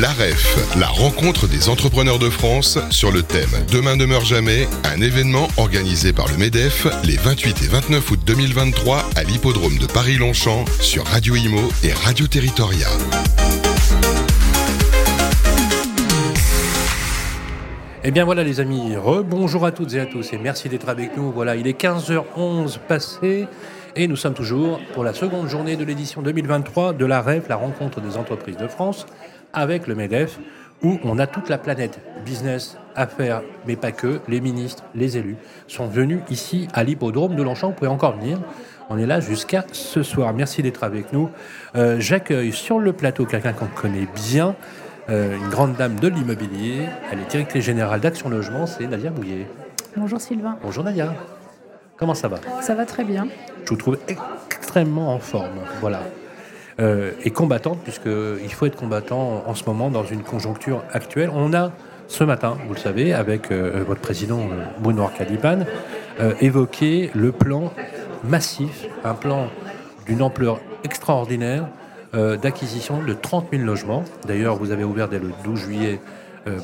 L'AREF, 0.00 0.56
la 0.78 0.86
rencontre 0.86 1.46
des 1.46 1.68
entrepreneurs 1.68 2.18
de 2.18 2.30
France 2.30 2.78
sur 2.88 3.12
le 3.12 3.22
thème 3.22 3.50
Demain 3.70 3.94
ne 3.94 4.06
meurt 4.06 4.24
jamais, 4.24 4.66
un 4.84 5.02
événement 5.02 5.48
organisé 5.58 6.14
par 6.14 6.28
le 6.28 6.38
MEDEF 6.38 6.86
les 7.04 7.16
28 7.16 7.62
et 7.62 7.66
29 7.66 8.10
août 8.10 8.20
2023 8.24 9.04
à 9.16 9.22
l'hippodrome 9.22 9.76
de 9.76 9.84
Paris-Longchamp 9.84 10.64
sur 10.80 11.04
Radio 11.04 11.36
Imo 11.36 11.60
et 11.84 11.92
Radio 11.92 12.26
Territoria. 12.26 12.86
Eh 18.02 18.10
bien 18.10 18.24
voilà 18.24 18.44
les 18.44 18.60
amis, 18.60 18.94
bonjour 19.26 19.66
à 19.66 19.72
toutes 19.72 19.92
et 19.92 20.00
à 20.00 20.06
tous 20.06 20.32
et 20.32 20.38
merci 20.38 20.70
d'être 20.70 20.88
avec 20.88 21.18
nous. 21.18 21.30
Voilà, 21.32 21.54
il 21.54 21.66
est 21.66 21.78
15h11 21.78 22.78
passé 22.88 23.46
et 23.94 24.08
nous 24.08 24.16
sommes 24.16 24.32
toujours 24.32 24.80
pour 24.94 25.04
la 25.04 25.12
seconde 25.12 25.48
journée 25.48 25.76
de 25.76 25.84
l'édition 25.84 26.22
2023 26.22 26.94
de 26.94 27.04
la 27.04 27.20
REF, 27.20 27.48
la 27.50 27.56
rencontre 27.56 28.00
des 28.00 28.16
entreprises 28.16 28.56
de 28.56 28.68
France, 28.68 29.04
avec 29.52 29.86
le 29.86 29.94
MEDEF, 29.94 30.38
où 30.82 30.98
on 31.04 31.18
a 31.18 31.26
toute 31.26 31.48
la 31.48 31.58
planète, 31.58 32.00
business, 32.24 32.76
affaires, 32.96 33.42
mais 33.66 33.76
pas 33.76 33.92
que, 33.92 34.20
les 34.28 34.40
ministres, 34.40 34.84
les 34.94 35.16
élus, 35.16 35.36
sont 35.68 35.86
venus 35.86 36.20
ici 36.30 36.68
à 36.74 36.84
l'hippodrome 36.84 37.36
de 37.36 37.42
Longchamp. 37.42 37.68
Vous 37.68 37.74
pouvez 37.74 37.90
encore 37.90 38.16
venir. 38.16 38.38
On 38.90 38.98
est 38.98 39.06
là 39.06 39.20
jusqu'à 39.20 39.64
ce 39.72 40.02
soir. 40.02 40.34
Merci 40.34 40.62
d'être 40.62 40.84
avec 40.84 41.12
nous. 41.12 41.30
Euh, 41.76 41.96
j'accueille 42.00 42.52
sur 42.52 42.78
le 42.78 42.92
plateau 42.92 43.24
quelqu'un 43.24 43.52
qu'on 43.52 43.66
connaît 43.66 44.08
bien, 44.26 44.54
euh, 45.08 45.36
une 45.36 45.48
grande 45.48 45.76
dame 45.76 45.98
de 45.98 46.08
l'immobilier. 46.08 46.86
Elle 47.10 47.20
est 47.20 47.30
directrice 47.30 47.64
générale 47.64 48.00
d'Action 48.00 48.28
Logement, 48.28 48.66
c'est 48.66 48.86
Nadia 48.86 49.10
Bouillet. 49.10 49.46
Bonjour 49.96 50.20
Sylvain. 50.20 50.58
Bonjour 50.62 50.84
Nadia. 50.84 51.14
Comment 51.96 52.14
ça 52.14 52.28
va? 52.28 52.38
Ça 52.60 52.74
va 52.74 52.84
très 52.84 53.04
bien. 53.04 53.28
Je 53.64 53.70
vous 53.70 53.76
trouve 53.76 53.98
extrêmement 54.08 55.14
en 55.14 55.18
forme. 55.18 55.60
Voilà. 55.80 56.00
Euh, 56.80 57.10
et 57.22 57.30
combattante, 57.30 57.78
puisqu'il 57.82 58.52
faut 58.52 58.66
être 58.66 58.76
combattant 58.76 59.44
en 59.46 59.54
ce 59.54 59.64
moment 59.66 59.90
dans 59.90 60.04
une 60.04 60.22
conjoncture 60.22 60.82
actuelle. 60.92 61.30
On 61.34 61.52
a 61.52 61.70
ce 62.08 62.24
matin, 62.24 62.56
vous 62.66 62.74
le 62.74 62.80
savez, 62.80 63.12
avec 63.12 63.50
euh, 63.50 63.84
votre 63.86 64.00
président 64.00 64.48
Bruno 64.80 65.02
Arcadipan, 65.02 65.60
évoqué 66.40 67.10
le 67.14 67.32
plan 67.32 67.72
massif, 68.24 68.86
un 69.04 69.14
plan 69.14 69.48
d'une 70.06 70.22
ampleur 70.22 70.60
extraordinaire 70.84 71.66
euh, 72.14 72.36
d'acquisition 72.36 73.02
de 73.02 73.14
30 73.14 73.46
000 73.52 73.64
logements. 73.64 74.04
D'ailleurs, 74.26 74.56
vous 74.56 74.70
avez 74.70 74.84
ouvert 74.84 75.08
dès 75.08 75.18
le 75.18 75.30
12 75.44 75.58
juillet 75.58 76.00
euh, 76.46 76.58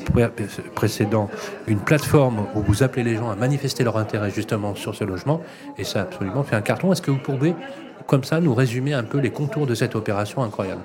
précédent 0.75 1.27
une 1.65 1.79
plateforme 1.79 2.45
où 2.53 2.61
vous 2.61 2.83
appelez 2.83 3.03
les 3.03 3.15
gens 3.15 3.31
à 3.31 3.35
manifester 3.35 3.83
leur 3.83 3.97
intérêt 3.97 4.29
justement 4.29 4.75
sur 4.75 4.93
ce 4.93 5.03
logement. 5.03 5.41
Et 5.79 5.83
ça 5.83 6.01
a 6.01 6.03
absolument 6.03 6.43
fait 6.43 6.55
un 6.55 6.61
carton. 6.61 6.91
Est-ce 6.91 7.01
que 7.01 7.09
vous 7.09 7.17
pouvez, 7.17 7.55
comme 8.09 8.23
ça, 8.23 8.39
nous 8.41 8.55
résumer 8.55 8.93
un 8.93 9.03
peu 9.03 9.19
les 9.19 9.29
contours 9.29 9.67
de 9.67 9.75
cette 9.75 9.95
opération 9.95 10.41
incroyable 10.43 10.81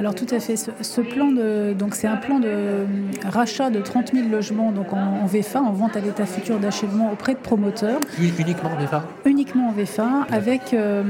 alors 0.00 0.14
tout 0.14 0.26
à 0.30 0.38
fait. 0.38 0.54
Ce, 0.56 1.00
plan 1.00 1.32
de 1.32 1.72
donc 1.72 1.96
c'est 1.96 2.06
un 2.06 2.16
plan 2.16 2.38
de 2.38 2.46
euh, 2.48 2.84
rachat 3.24 3.70
de 3.70 3.80
30 3.80 4.12
000 4.14 4.28
logements 4.28 4.70
donc 4.70 4.92
en, 4.92 5.26
VFA, 5.26 5.60
en 5.60 5.72
vente 5.72 5.96
à 5.96 6.00
l'état 6.00 6.24
futur 6.24 6.60
d'achèvement 6.60 7.10
auprès 7.10 7.34
de 7.34 7.38
promoteurs. 7.38 7.98
Uniquement 8.20 8.70
en 8.70 8.80
VFA. 8.80 9.04
Uniquement 9.24 9.68
en 9.68 9.72
VFA, 9.72 10.26
avec 10.30 10.72
euh, 10.72 11.02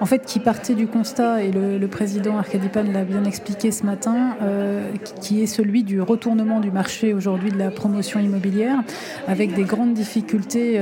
en 0.00 0.06
fait 0.06 0.24
qui 0.26 0.40
partait 0.40 0.74
du 0.74 0.88
constat 0.88 1.44
et 1.44 1.52
le, 1.52 1.86
président 1.86 2.38
Arcadipan 2.38 2.84
l'a 2.92 3.04
bien 3.04 3.24
expliqué 3.24 3.70
ce 3.70 3.84
matin, 3.84 4.34
euh, 4.40 4.90
qui 5.20 5.42
est 5.42 5.46
celui 5.46 5.84
du 5.84 6.00
retournement 6.00 6.58
du 6.58 6.70
marché 6.70 7.12
aujourd'hui 7.12 7.52
de 7.52 7.58
la 7.58 7.70
promotion 7.70 8.18
immobilière, 8.18 8.78
avec 9.28 9.54
des 9.54 9.64
grandes 9.64 9.92
difficultés 9.92 10.80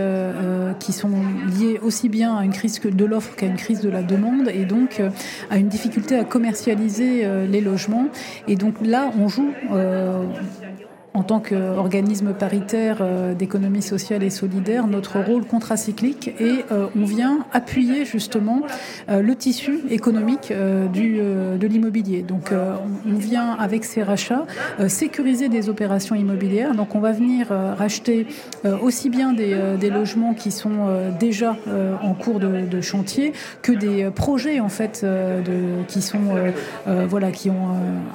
qui 0.78 0.92
sont 0.92 1.10
liées 1.58 1.80
aussi 1.82 2.08
bien 2.08 2.36
à 2.36 2.44
une 2.44 2.52
crise 2.52 2.80
de 2.80 3.04
l'offre 3.04 3.34
qu'à 3.34 3.46
une 3.46 3.56
crise 3.56 3.80
de 3.80 3.90
la 3.90 4.02
demande 4.02 4.48
et 4.48 4.64
donc 4.64 5.02
à 5.50 5.58
une 5.58 5.68
difficulté 5.68 6.16
à 6.16 6.24
commercialiser 6.24 7.26
les 7.50 7.60
logements. 7.60 8.06
Et 8.46 8.56
donc 8.56 8.74
là, 8.80 9.10
on 9.18 9.28
joue 9.28 9.52
euh, 9.72 10.24
en 11.12 11.22
tant 11.22 11.40
qu'organisme 11.40 12.32
paritaire 12.32 12.98
euh, 13.00 13.34
d'économie 13.34 13.82
sociale 13.82 14.22
et 14.22 14.30
solidaire, 14.30 14.86
notre 14.86 15.18
rôle 15.18 15.44
contracyclique 15.44 16.28
et 16.38 16.64
euh, 16.70 16.86
on 16.96 17.04
vient 17.04 17.40
appuyer 17.52 18.04
justement 18.04 18.62
euh, 19.08 19.20
le 19.20 19.34
tissu 19.34 19.80
économique 19.90 20.52
de 20.52 21.66
l'immobilier. 21.66 22.22
Donc 22.22 22.52
on 22.52 23.14
vient 23.14 23.52
avec 23.52 23.84
ces 23.84 24.02
rachats 24.02 24.44
sécuriser 24.88 25.48
des 25.48 25.68
opérations 25.68 26.14
immobilières. 26.14 26.74
Donc 26.74 26.94
on 26.94 27.00
va 27.00 27.12
venir 27.12 27.48
racheter 27.48 28.26
aussi 28.82 29.10
bien 29.10 29.32
des, 29.32 29.90
logements 29.90 30.34
qui 30.34 30.50
sont 30.50 30.88
déjà 31.18 31.56
en 32.02 32.14
cours 32.14 32.40
de, 32.40 32.80
chantier 32.80 33.32
que 33.62 33.72
des 33.72 34.10
projets 34.10 34.60
en 34.60 34.68
fait 34.68 35.06
qui 35.88 36.02
sont 36.02 36.20
voilà 37.08 37.30
qui 37.30 37.50
ont 37.50 37.68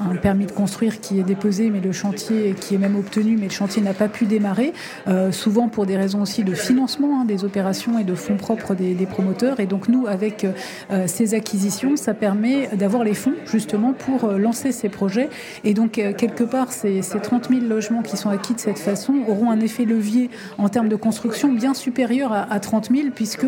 un 0.09 0.15
permis 0.15 0.45
de 0.45 0.51
construire 0.51 0.99
qui 0.99 1.19
est 1.19 1.23
déposé 1.23 1.69
mais 1.69 1.79
le 1.79 1.91
chantier 1.91 2.55
qui 2.59 2.75
est 2.75 2.84
obtenu, 2.93 3.37
mais 3.37 3.45
le 3.45 3.51
chantier 3.51 3.81
n'a 3.81 3.93
pas 3.93 4.07
pu 4.07 4.25
démarrer, 4.25 4.73
euh, 5.07 5.31
souvent 5.31 5.69
pour 5.69 5.85
des 5.85 5.97
raisons 5.97 6.21
aussi 6.21 6.43
de 6.43 6.53
financement 6.53 7.21
hein, 7.21 7.25
des 7.25 7.43
opérations 7.43 7.97
et 7.97 8.03
de 8.03 8.15
fonds 8.15 8.37
propres 8.37 8.75
des, 8.75 8.95
promoteurs. 9.05 9.59
Et 9.59 9.65
donc 9.65 9.87
nous, 9.87 10.07
avec 10.07 10.45
euh, 10.45 11.07
ces 11.07 11.33
acquisitions, 11.33 11.95
ça 11.95 12.13
permet 12.13 12.69
d'avoir 12.73 13.03
les 13.03 13.13
fonds 13.13 13.33
justement 13.45 13.93
pour 13.93 14.25
euh, 14.25 14.37
lancer 14.37 14.71
ces 14.71 14.89
projets. 14.89 15.29
Et 15.63 15.73
donc 15.73 15.93
quelque 15.93 16.43
part, 16.43 16.73
ces, 16.73 17.01
ces 17.01 17.19
30 17.19 17.49
000 17.49 17.61
logements 17.61 18.01
qui 18.01 18.17
sont 18.17 18.29
acquis 18.29 18.53
de 18.53 18.59
cette 18.59 18.79
façon 18.79 19.13
auront 19.27 19.51
un 19.51 19.59
effet 19.59 19.85
levier 19.85 20.29
en 20.57 20.69
termes 20.69 20.89
de 20.89 20.95
construction 20.95 21.51
bien 21.53 21.73
supérieur 21.73 22.33
à, 22.33 22.51
à 22.51 22.59
30 22.59 22.89
000, 22.91 23.09
puisque 23.13 23.45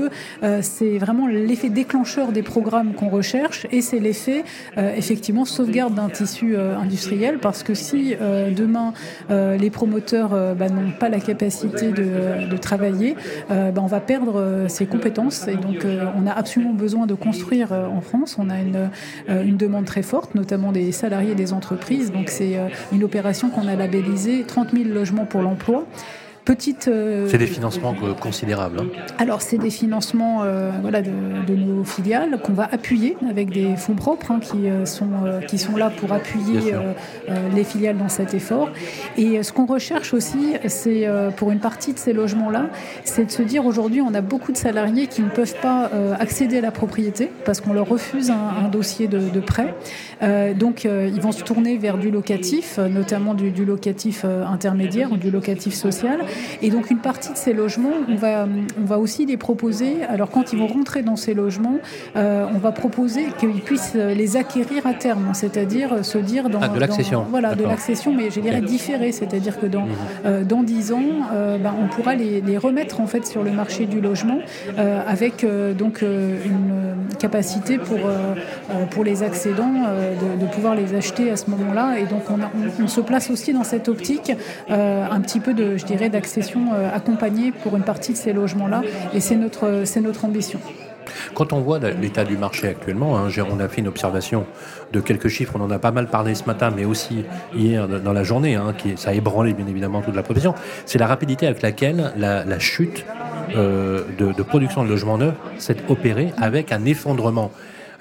c'est 0.62 0.98
vraiment 0.98 1.28
l'effet 1.28 1.70
déclencheur 1.70 2.32
des 2.32 2.44
programmes 2.44 2.94
qu'on 2.94 3.10
recherche 3.10 3.68
et 3.72 3.82
c'est 3.82 4.00
l'effet 4.00 4.44
effectivement 4.78 5.46
sauvegarde 5.46 5.96
d'un 5.96 6.10
tissu 6.10 6.56
industriel, 6.58 7.40
parce 7.40 7.64
que 7.64 7.74
si 7.74 8.16
demain 8.56 8.94
les 9.30 9.70
promoteurs 9.70 10.34
euh, 10.34 10.54
bah, 10.54 10.70
n'ont 10.70 10.92
pas 10.92 11.10
la 11.10 11.20
capacité 11.20 11.92
de, 11.92 12.58
travailler, 12.58 13.16
euh, 13.52 13.72
bah, 13.72 13.82
on 13.84 13.88
va 13.88 14.00
perdre 14.00 14.66
ses 14.68 14.86
compétences. 14.86 15.48
Et 15.48 15.56
donc, 15.56 15.86
on 16.16 16.28
a 16.28 16.32
absolument 16.32 16.74
besoin 16.74 17.06
de 17.06 17.14
construire 17.14 17.72
en 17.72 18.02
France. 18.02 18.38
On 18.40 18.50
a 18.50 18.60
une, 18.60 18.90
une 19.30 19.58
demande 19.58 19.86
très 19.86 20.02
forte, 20.02 20.36
notamment 20.36 20.72
des 20.72 20.92
salariés 20.92 21.32
et 21.32 21.36
des 21.36 21.54
entreprises. 21.54 22.12
Donc, 22.12 22.30
c'est 22.30 22.58
une 22.92 23.04
opération 23.04 23.50
qu'on 23.50 23.68
a 23.68 23.76
labellisée 23.76 24.44
30 24.44 24.72
000 24.72 24.90
logements 24.90 25.26
pour 25.26 25.42
l'emploi. 25.42 25.86
Euh, 26.88 27.28
c'est 27.30 27.38
des 27.38 27.48
financements 27.48 27.94
considérables. 28.20 28.80
Hein. 28.80 28.88
Alors, 29.18 29.42
c'est 29.42 29.58
des 29.58 29.70
financements 29.70 30.44
euh, 30.44 30.72
voilà, 30.82 31.02
de, 31.02 31.56
nos 31.56 31.84
filiales 31.84 32.40
qu'on 32.44 32.54
va 32.54 32.68
appuyer 32.72 33.18
avec 33.30 33.50
des 33.50 33.76
fonds 33.76 33.96
propres 33.96 34.32
hein, 34.32 34.40
qui, 34.40 34.70
euh, 34.70 34.86
sont, 34.86 35.10
qui 35.48 35.58
sont 35.58 35.76
là 35.76 35.90
pour 35.90 36.12
appuyer 36.12 36.74
les 37.54 37.64
filiales 37.64 37.98
dans 37.98 38.10
cet 38.10 38.34
effort. 38.34 38.70
Et 39.18 39.42
ce 39.44 39.52
qu'on 39.52 39.66
recherche 39.66 40.14
aussi, 40.14 40.54
c'est 40.68 41.08
pour 41.36 41.52
une 41.52 41.60
partie 41.60 41.94
de 41.94 42.00
ces 42.00 42.14
logements-là, 42.14 42.68
c'est 43.04 43.26
de 43.26 43.32
se 43.32 43.42
dire 43.42 43.66
aujourd'hui, 43.66 44.02
on 44.02 44.14
a 44.14 44.22
beaucoup 44.22 44.52
de 44.52 44.58
salariés 44.58 45.08
qui 45.08 45.22
ne 45.22 45.30
peuvent 45.30 45.56
pas 45.62 45.90
accéder 46.20 46.58
à 46.58 46.62
la 46.62 46.72
propriété 46.72 47.30
parce 47.46 47.62
qu'on 47.62 47.74
leur 47.74 47.88
refuse 47.88 48.32
un, 48.32 48.68
dossier 48.70 49.08
de, 49.08 49.40
prêt. 49.40 49.74
donc, 50.56 50.86
ils 50.86 51.22
vont 51.22 51.32
se 51.32 51.44
tourner 51.44 51.78
vers 51.78 51.98
du 51.98 52.12
locatif, 52.12 52.78
notamment 52.78 53.34
du, 53.34 53.52
du 53.52 53.66
locatif 53.66 54.26
intermédiaire 54.26 55.12
ou 55.12 55.18
du 55.18 55.32
locatif 55.32 55.74
social. 55.74 56.20
Et 56.62 56.70
donc 56.70 56.90
une 56.92 57.00
partie 57.00 57.32
de 57.32 57.38
ces 57.38 57.54
logements, 57.54 57.94
on 58.08 58.16
va, 58.16 58.48
on 58.80 58.86
va 58.86 59.00
aussi 59.00 59.26
les 59.26 59.38
proposer. 59.38 60.04
Alors 60.08 60.30
quand 60.30 60.54
ils 60.54 60.60
vont 60.60 60.68
rentrer 60.68 61.04
dans 61.04 61.16
ces 61.16 61.34
logements, 61.34 61.80
euh, 62.16 62.46
on 62.54 62.58
va 62.58 62.72
proposer 62.72 63.28
qu'ils 63.40 63.62
puissent 63.62 63.96
les 63.96 64.38
acquérir 64.38 64.86
à 64.86 64.94
terme, 64.94 65.30
c'est-à-dire 65.34 66.04
se 66.06 66.18
dire 66.18 66.50
dans, 66.50 66.60
ah, 66.62 66.70
de 66.70 66.80
l'accession. 66.80 67.26
Voilà, 67.30 67.56
de 67.56 67.64
l'accession, 67.64 68.14
mais 68.14 68.30
je 68.30 68.40
dirais 68.40 68.62
différée, 68.62 69.12
c'est-à-dire 69.12 69.60
que 69.60 69.66
dans 69.66 69.86
mhm. 69.86 69.92
euh, 70.26 70.44
dans 70.44 70.64
dix 70.64 70.92
ans, 70.92 71.02
euh, 71.34 71.58
ben, 71.58 71.74
on 71.82 71.88
pourra 71.88 72.16
les, 72.16 72.42
les, 72.42 72.58
remettre 72.58 73.02
en 73.02 73.08
fait 73.08 73.26
sur 73.26 73.44
le 73.44 73.52
marché 73.52 73.86
du 73.86 74.02
logement 74.02 74.40
avec 75.08 75.46
donc 75.78 76.02
une 76.02 76.96
capacité 77.20 77.78
pour 77.78 78.00
pour 78.92 79.04
les 79.04 79.24
accédants 79.24 79.74
de, 79.74 80.44
de, 80.44 80.52
pouvoir 80.52 80.76
les 80.76 80.96
acheter 80.96 81.30
à 81.30 81.38
ce 81.38 81.50
moment-là. 81.52 82.00
Et 82.00 82.06
donc 82.06 82.24
on, 82.30 82.84
on, 82.84 82.88
se 82.88 83.02
place 83.02 83.30
aussi 83.30 83.54
dans 83.54 83.64
cette 83.64 83.88
optique 83.88 84.32
un 84.70 85.22
petit 85.22 85.40
peu 85.40 85.54
de, 85.54 85.78
je 85.78 85.86
dirais, 85.86 86.10
d'accès 86.10 86.27
accession 86.28 86.74
euh, 86.74 86.94
accompagnée 86.94 87.52
pour 87.52 87.78
une 87.78 87.84
partie 87.84 88.12
de 88.12 88.18
ces 88.18 88.34
logements-là. 88.34 88.82
Et 89.14 89.22
c'est 89.22 89.38
notre, 89.38 89.84
c'est 89.86 90.02
notre 90.02 90.26
ambition. 90.26 90.60
Quand 91.34 91.54
on 91.54 91.62
voit 91.62 91.80
l'état 91.80 92.26
du 92.26 92.38
marché 92.38 92.68
actuellement, 92.68 93.18
hein, 93.18 93.30
on 93.50 93.60
a 93.62 93.70
fait 93.70 93.80
une 93.80 93.88
observation 93.88 94.46
de 94.92 95.00
quelques 95.00 95.30
chiffres, 95.30 95.54
on 95.58 95.62
en 95.62 95.72
a 95.72 95.80
pas 95.80 95.92
mal 95.92 96.08
parlé 96.08 96.36
ce 96.36 96.44
matin, 96.44 96.70
mais 96.76 96.84
aussi 96.84 97.24
hier 97.56 97.88
dans 97.88 98.12
la 98.12 98.24
journée, 98.24 98.56
hein, 98.56 98.74
qui, 98.78 98.98
ça 98.98 99.12
a 99.12 99.14
ébranlé 99.14 99.54
bien 99.54 99.68
évidemment 99.68 100.02
toute 100.02 100.16
la 100.16 100.24
profession, 100.24 100.54
c'est 100.86 100.98
la 100.98 101.08
rapidité 101.08 101.48
avec 101.48 101.62
laquelle 101.62 102.12
la, 102.18 102.60
chute 102.60 103.06
euh, 103.56 104.02
de, 104.18 104.34
de, 104.34 104.44
production 104.44 104.84
de 104.84 104.90
logements 104.90 105.18
neufs 105.18 105.36
s'est 105.58 105.78
opérée 105.88 106.34
avec 106.38 106.74
un 106.74 106.84
effondrement. 106.84 107.52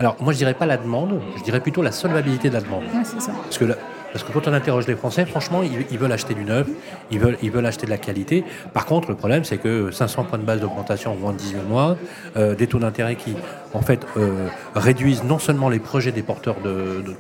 Alors 0.01 0.17
moi 0.21 0.33
je 0.33 0.39
dirais 0.39 0.55
pas 0.55 0.67
la 0.67 0.77
demande, 0.77 1.21
je 1.39 1.45
dirais 1.45 1.61
plutôt 1.61 1.83
la 1.83 1.93
solvabilité 1.93 2.49
de 2.49 2.55
la 2.55 2.61
demande. 2.61 2.83
ça. 3.05 3.33
Parce 3.45 3.59
que 3.59 3.67
Parce 4.13 4.25
que 4.25 4.33
quand 4.33 4.49
on 4.49 4.53
interroge 4.53 4.87
les 4.87 4.97
Français, 4.97 5.27
franchement, 5.27 5.63
ils, 5.63 5.99
veulent 5.99 6.13
acheter 6.13 6.35
du 6.35 6.45
neuf, 6.45 6.67
ils 7.11 7.19
veulent, 7.19 7.37
ils 7.43 7.51
veulent 7.51 7.67
acheter 7.67 7.87
de 7.87 7.91
la 7.91 7.99
qualité. 7.99 8.45
Par 8.73 8.87
contre, 8.87 9.09
le 9.11 9.15
problème, 9.15 9.45
c'est 9.45 9.59
que 9.59 9.91
500 9.91 10.25
points 10.25 10.39
de 10.39 10.45
base 10.45 10.61
d'augmentation 10.61 11.13
en 11.13 11.17
moins 11.17 11.33
de 11.33 11.39
18 11.39 11.69
mois, 11.69 11.97
euh, 12.37 12.55
des 12.55 12.67
taux 12.67 12.79
d'intérêt 12.79 13.17
qui, 13.17 13.35
en 13.75 13.83
fait, 13.83 14.07
euh, 14.17 14.49
réduisent 14.75 15.25
non 15.25 15.39
seulement 15.39 15.69
les 15.69 15.79
projets 15.79 16.13
des 16.13 16.23
porteurs 16.23 16.57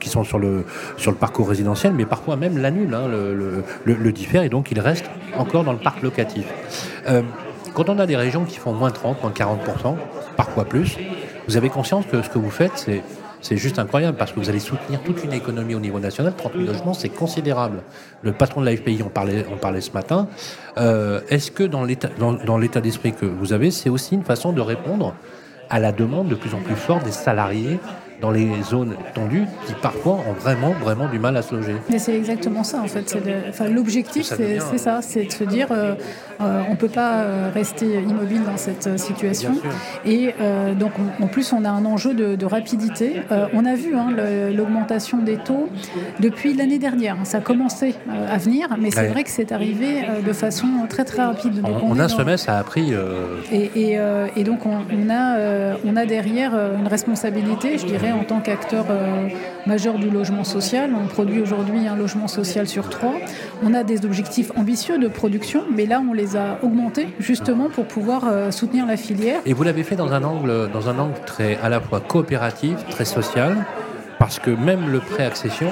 qui 0.00 0.08
sont 0.08 0.24
sur 0.24 0.38
le, 0.38 0.64
sur 0.96 1.10
le 1.10 1.16
parcours 1.16 1.48
résidentiel, 1.48 1.92
mais 1.92 2.06
parfois 2.06 2.36
même 2.36 2.58
l'annulent, 2.58 2.94
hein, 2.94 3.08
le, 3.08 4.12
diffèrent, 4.12 4.44
et 4.44 4.48
donc 4.48 4.70
ils 4.70 4.80
restent 4.80 5.10
encore 5.36 5.64
dans 5.64 5.72
le 5.72 5.78
parc 5.78 6.02
locatif. 6.02 6.46
Euh, 7.08 7.22
quand 7.74 7.88
on 7.88 7.98
a 7.98 8.06
des 8.06 8.16
régions 8.16 8.44
qui 8.44 8.58
font 8.58 8.72
moins 8.72 8.90
30, 8.90 9.22
moins 9.22 9.32
40%, 9.32 9.96
parfois 10.36 10.64
plus, 10.64 10.96
vous 11.48 11.56
avez 11.56 11.68
conscience 11.68 12.06
que 12.06 12.22
ce 12.22 12.30
que 12.30 12.38
vous 12.38 12.50
faites, 12.50 12.72
c'est 12.76 13.02
c'est 13.40 13.56
juste 13.56 13.78
incroyable 13.78 14.16
parce 14.16 14.32
que 14.32 14.40
vous 14.40 14.48
allez 14.48 14.60
soutenir 14.60 15.00
toute 15.02 15.22
une 15.24 15.32
économie 15.32 15.74
au 15.74 15.80
niveau 15.80 15.98
national. 15.98 16.34
30 16.36 16.52
000 16.54 16.64
logements, 16.64 16.94
c'est 16.94 17.08
considérable. 17.08 17.82
Le 18.22 18.32
patron 18.32 18.60
de 18.60 18.66
la 18.66 18.76
FPI 18.76 19.02
en 19.02 19.08
parlait, 19.08 19.46
on 19.52 19.56
parlait 19.56 19.80
ce 19.80 19.92
matin. 19.92 20.28
Euh, 20.78 21.20
est-ce 21.28 21.50
que 21.50 21.62
dans 21.62 21.84
l'état, 21.84 22.08
dans 22.18 22.58
d'esprit 22.58 23.12
que 23.12 23.26
vous 23.26 23.52
avez, 23.52 23.70
c'est 23.70 23.90
aussi 23.90 24.14
une 24.14 24.24
façon 24.24 24.52
de 24.52 24.60
répondre 24.60 25.14
à 25.70 25.80
la 25.80 25.92
demande 25.92 26.28
de 26.28 26.34
plus 26.34 26.54
en 26.54 26.60
plus 26.60 26.76
forte 26.76 27.04
des 27.04 27.12
salariés 27.12 27.78
dans 28.20 28.30
les 28.30 28.62
zones 28.62 28.96
tendues 29.14 29.44
qui 29.66 29.74
parfois 29.74 30.14
ont 30.14 30.32
vraiment, 30.32 30.70
vraiment 30.70 31.08
du 31.08 31.18
mal 31.18 31.36
à 31.36 31.42
se 31.42 31.54
loger? 31.54 31.76
Mais 31.90 31.98
c'est 31.98 32.16
exactement 32.16 32.64
ça 32.64 32.80
en 32.80 32.88
fait. 32.88 33.16
Enfin, 33.48 33.68
L'objectif, 33.68 34.24
c'est 34.24 34.78
ça, 34.78 35.00
c'est 35.02 35.24
de 35.24 35.32
se 35.32 35.44
dire 35.44 35.68
euh, 35.70 35.94
euh, 36.40 36.62
on 36.68 36.72
ne 36.72 36.76
peut 36.76 36.88
pas 36.88 37.22
euh, 37.22 37.50
rester 37.52 37.86
immobile 38.02 38.42
dans 38.44 38.56
cette 38.56 38.98
situation. 38.98 39.52
Et 40.04 40.34
donc 40.78 40.92
en 41.20 41.26
plus, 41.26 41.52
on 41.52 41.64
a 41.64 41.70
un 41.70 41.84
enjeu 41.84 42.14
de, 42.14 42.46
rapidité. 42.46 43.22
on 43.52 43.64
a 43.64 43.74
vu 43.74 43.96
hein, 43.96 44.08
l'augmentation 44.54 45.18
des 45.18 45.36
taux 45.36 45.68
depuis 46.20 46.54
l'année 46.54 46.78
dernière. 46.78 47.16
Ça 47.24 47.38
a 47.38 47.40
commencé 47.40 47.94
à 48.30 48.38
venir, 48.38 48.68
mais 48.78 48.90
c'est 48.90 49.08
vrai 49.08 49.24
que 49.24 49.30
c'est 49.30 49.52
arrivé 49.52 50.04
de 50.24 50.32
façon 50.32 50.66
très 50.88 51.04
très 51.04 51.24
rapide. 51.24 51.62
on, 51.64 51.98
a 51.98 52.04
un 52.04 52.08
semestre, 52.08 52.46
ça 52.46 52.58
a 52.58 52.64
pris. 52.64 52.92
Et, 53.52 53.98
et, 54.36 54.44
donc 54.44 54.66
on, 54.66 55.10
a, 55.10 55.76
on 55.84 55.96
a 55.96 56.06
derrière 56.06 56.54
une 56.78 56.88
responsabilité, 56.88 57.78
je 57.78 57.86
dirais 57.86 58.12
en 58.12 58.24
tant 58.24 58.40
qu'acteur 58.40 58.86
euh, 58.90 59.28
majeur 59.66 59.98
du 59.98 60.10
logement 60.10 60.44
social. 60.44 60.90
On 60.94 61.06
produit 61.06 61.40
aujourd'hui 61.40 61.86
un 61.86 61.96
logement 61.96 62.28
social 62.28 62.66
sur 62.66 62.88
trois. 62.88 63.14
On 63.62 63.74
a 63.74 63.84
des 63.84 64.04
objectifs 64.04 64.52
ambitieux 64.56 64.98
de 64.98 65.08
production, 65.08 65.64
mais 65.74 65.86
là, 65.86 66.02
on 66.08 66.12
les 66.12 66.36
a 66.36 66.58
augmentés 66.62 67.08
justement 67.18 67.68
pour 67.68 67.86
pouvoir 67.86 68.24
euh, 68.26 68.50
soutenir 68.50 68.86
la 68.86 68.96
filière. 68.96 69.40
Et 69.46 69.52
vous 69.52 69.62
l'avez 69.62 69.82
fait 69.82 69.96
dans 69.96 70.12
un 70.12 70.24
angle, 70.24 70.70
dans 70.72 70.88
un 70.88 70.98
angle 70.98 71.18
très 71.26 71.58
à 71.62 71.68
la 71.68 71.80
fois 71.80 72.00
coopératif, 72.00 72.76
très 72.90 73.04
social, 73.04 73.56
parce 74.26 74.40
que 74.40 74.50
même 74.50 74.90
le 74.90 74.98
prêt 74.98 75.24
accession, 75.24 75.68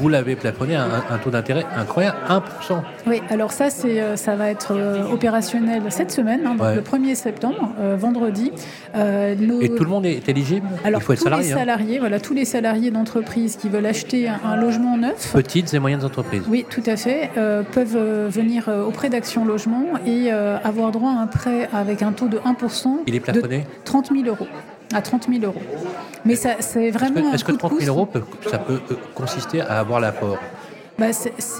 vous 0.00 0.08
l'avez 0.08 0.34
plafonné 0.34 0.74
à 0.74 0.84
un, 0.84 1.18
taux 1.18 1.30
d'intérêt 1.30 1.64
incroyable, 1.76 2.16
1%. 2.28 2.82
Oui, 3.06 3.22
alors 3.30 3.52
ça, 3.52 3.70
c'est, 3.70 4.00
euh, 4.00 4.16
ça 4.16 4.34
va 4.34 4.50
être 4.50 4.72
euh, 4.72 5.04
opérationnel 5.12 5.82
cette 5.90 6.10
semaine, 6.10 6.40
hein, 6.44 6.56
le 6.74 6.80
1er 6.80 7.14
septembre, 7.14 7.72
euh, 7.78 7.94
vendredi. 7.96 8.50
Et 8.96 9.68
tout 9.68 9.84
le 9.84 9.90
monde 9.90 10.06
est 10.06 10.28
éligible? 10.28 10.66
Alors, 10.82 11.00
Il 11.00 11.04
faut 11.04 11.12
être 11.12 11.20
tous 11.20 11.24
salarié, 11.26 11.46
les 11.46 11.52
hein. 11.52 11.56
salariés, 11.56 11.98
voilà, 12.00 12.18
tous 12.18 12.34
les 12.34 12.44
salariés 12.44 12.90
d'entreprise 12.90 13.54
qui 13.54 13.68
veulent 13.68 13.86
acheter 13.86 14.28
un, 14.28 14.56
logement 14.56 14.96
neuf. 14.96 15.32
Petites 15.32 15.72
et 15.72 15.78
moyennes 15.78 16.04
entreprises. 16.04 16.42
Oui, 16.48 16.66
tout 16.68 16.82
à 16.84 16.96
fait, 16.96 17.30
peuvent 17.70 18.28
venir 18.28 18.68
auprès 18.88 19.08
d'Action 19.08 19.44
Logement 19.44 19.84
et 20.04 20.32
avoir 20.32 20.90
droit 20.90 21.12
à 21.12 21.22
un 21.22 21.28
prêt 21.28 21.68
avec 21.72 22.02
un 22.02 22.10
taux 22.10 22.26
de 22.26 22.38
1%. 22.38 23.02
Il 23.06 23.14
est 23.14 23.20
plafonné? 23.20 23.58
de 23.58 23.64
30 23.84 24.10
000 24.12 24.26
euros 24.26 24.48
à 24.94 25.02
30 25.02 25.28
000 25.30 25.44
euros. 25.44 25.62
Mais 26.24 26.36
ça, 26.36 26.56
c'est 26.60 26.90
vraiment. 26.90 27.32
Est-ce 27.32 27.44
que, 27.44 27.52
30 27.52 27.80
000 27.80 27.96
euros, 27.96 28.08
ça 28.50 28.58
peut 28.58 28.80
euh, 28.90 28.94
consister 29.14 29.60
à 29.60 29.78
avoir 29.78 30.00
l'apport 30.00 30.38
bah 30.98 31.06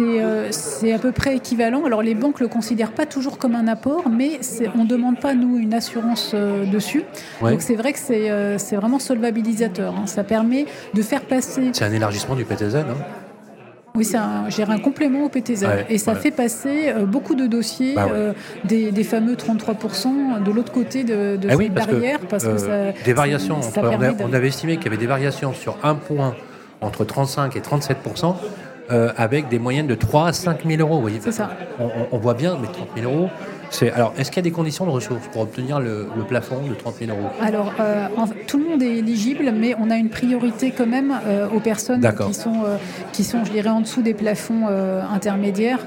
euh, 0.01 0.49
c'est 0.51 0.93
à 0.93 0.99
peu 0.99 1.13
près 1.13 1.37
équivalent. 1.37 1.85
Alors 1.85 2.03
les 2.03 2.17
banques 2.17 2.41
le 2.41 2.49
considèrent 2.49 2.91
pas 2.91 3.07
toujours 3.07 3.39
comme 3.39 3.55
un 3.55 3.69
apport, 3.69 4.09
mais 4.09 4.41
on 4.75 4.83
ne 4.83 4.89
demande 4.89 5.21
pas 5.21 5.35
nous 5.35 5.59
une 5.59 5.75
assurance 5.75 6.33
euh, 6.35 6.67
dessus. 6.67 7.05
Donc 7.41 7.63
c'est 7.63 7.77
vrai 7.77 7.93
que 7.93 7.99
c'est 8.01 8.77
vraiment 8.77 8.99
solvabilisateur. 8.99 9.95
Hein. 9.95 10.07
Ça 10.07 10.25
permet 10.25 10.67
de 10.93 11.03
faire 11.03 11.21
passer. 11.21 11.71
C'est 11.73 11.85
un 11.85 11.93
élargissement 11.93 12.35
du 12.35 12.45
PTZ. 12.45 12.77
Hein 12.77 12.97
oui, 13.99 14.05
c'est 14.05 14.17
un, 14.17 14.47
un 14.47 14.79
complément 14.79 15.25
au 15.25 15.29
PTZ. 15.29 15.67
et 15.91 15.99
ça 15.99 16.15
fait 16.15 16.31
passer 16.31 16.89
euh, 16.89 17.05
beaucoup 17.05 17.35
de 17.35 17.47
dossiers, 17.47 17.95
bah 17.95 18.09
euh, 18.13 18.33
des, 18.65 19.05
fameux 19.05 19.35
33% 19.35 20.43
de 20.43 20.53
l'autre 20.53 20.71
côté 20.71 21.03
de, 21.03 21.37
de 21.37 21.49
ah 21.51 21.57
cette 21.59 21.75
barrière. 21.75 22.21
Parce 22.29 22.45
que, 22.45 22.51
euh, 22.51 22.93
des 23.05 23.13
variations, 23.13 23.59
on, 23.77 24.33
avait 24.33 24.49
estimé 24.49 24.77
qu'il 24.77 24.85
y 24.85 24.89
avait 24.89 24.97
des 24.97 25.09
variations 25.09 25.53
sur 25.53 25.77
un 25.83 25.97
point 25.97 26.37
entre 26.81 27.05
35 27.05 27.57
et 27.57 27.61
37%. 27.61 28.37
avec 29.17 29.49
des 29.49 29.59
moyennes 29.59 29.89
de 29.89 29.97
3 29.97 30.29
à 30.29 30.33
5 30.33 30.65
000 30.65 30.81
euros. 30.81 31.05
C'est 31.21 31.33
ça. 31.33 31.51
On, 31.81 31.89
on, 32.13 32.19
voit 32.19 32.35
bien, 32.35 32.57
mais 32.61 32.69
30 32.69 32.89
000 32.97 33.13
euros, 33.13 33.29
alors, 33.95 34.15
est-ce 34.19 34.31
qu'il 34.31 34.39
y 34.39 34.41
a 34.41 34.43
des 34.43 34.51
conditions 34.51 34.87
de 34.87 34.91
ressources 34.91 35.27
pour 35.29 35.43
obtenir 35.43 35.81
le, 35.81 36.07
plafond 36.29 36.61
de 36.69 36.75
30 36.75 36.95
000 36.99 37.11
euros? 37.11 37.29
Alors, 37.41 37.73
euh, 37.81 38.09
tout 38.47 38.59
le 38.59 38.65
monde 38.65 38.83
est 38.83 38.99
éligible, 38.99 39.53
mais 39.55 39.75
on 39.79 39.91
a 39.91 39.97
une 39.97 40.11
priorité 40.11 40.73
quand 40.77 40.87
même 40.87 41.15
euh, 41.27 41.49
aux 41.49 41.61
personnes 41.61 42.01
qui 42.27 42.35
sont, 42.35 42.65
euh, 42.65 42.77
qui 43.13 43.25
sont, 43.25 43.45
je 43.45 43.51
dirais, 43.51 43.71
en 43.71 43.81
dessous 43.81 44.03
des 44.03 44.15
plafonds 44.15 44.67
intermédiaires. 45.11 45.87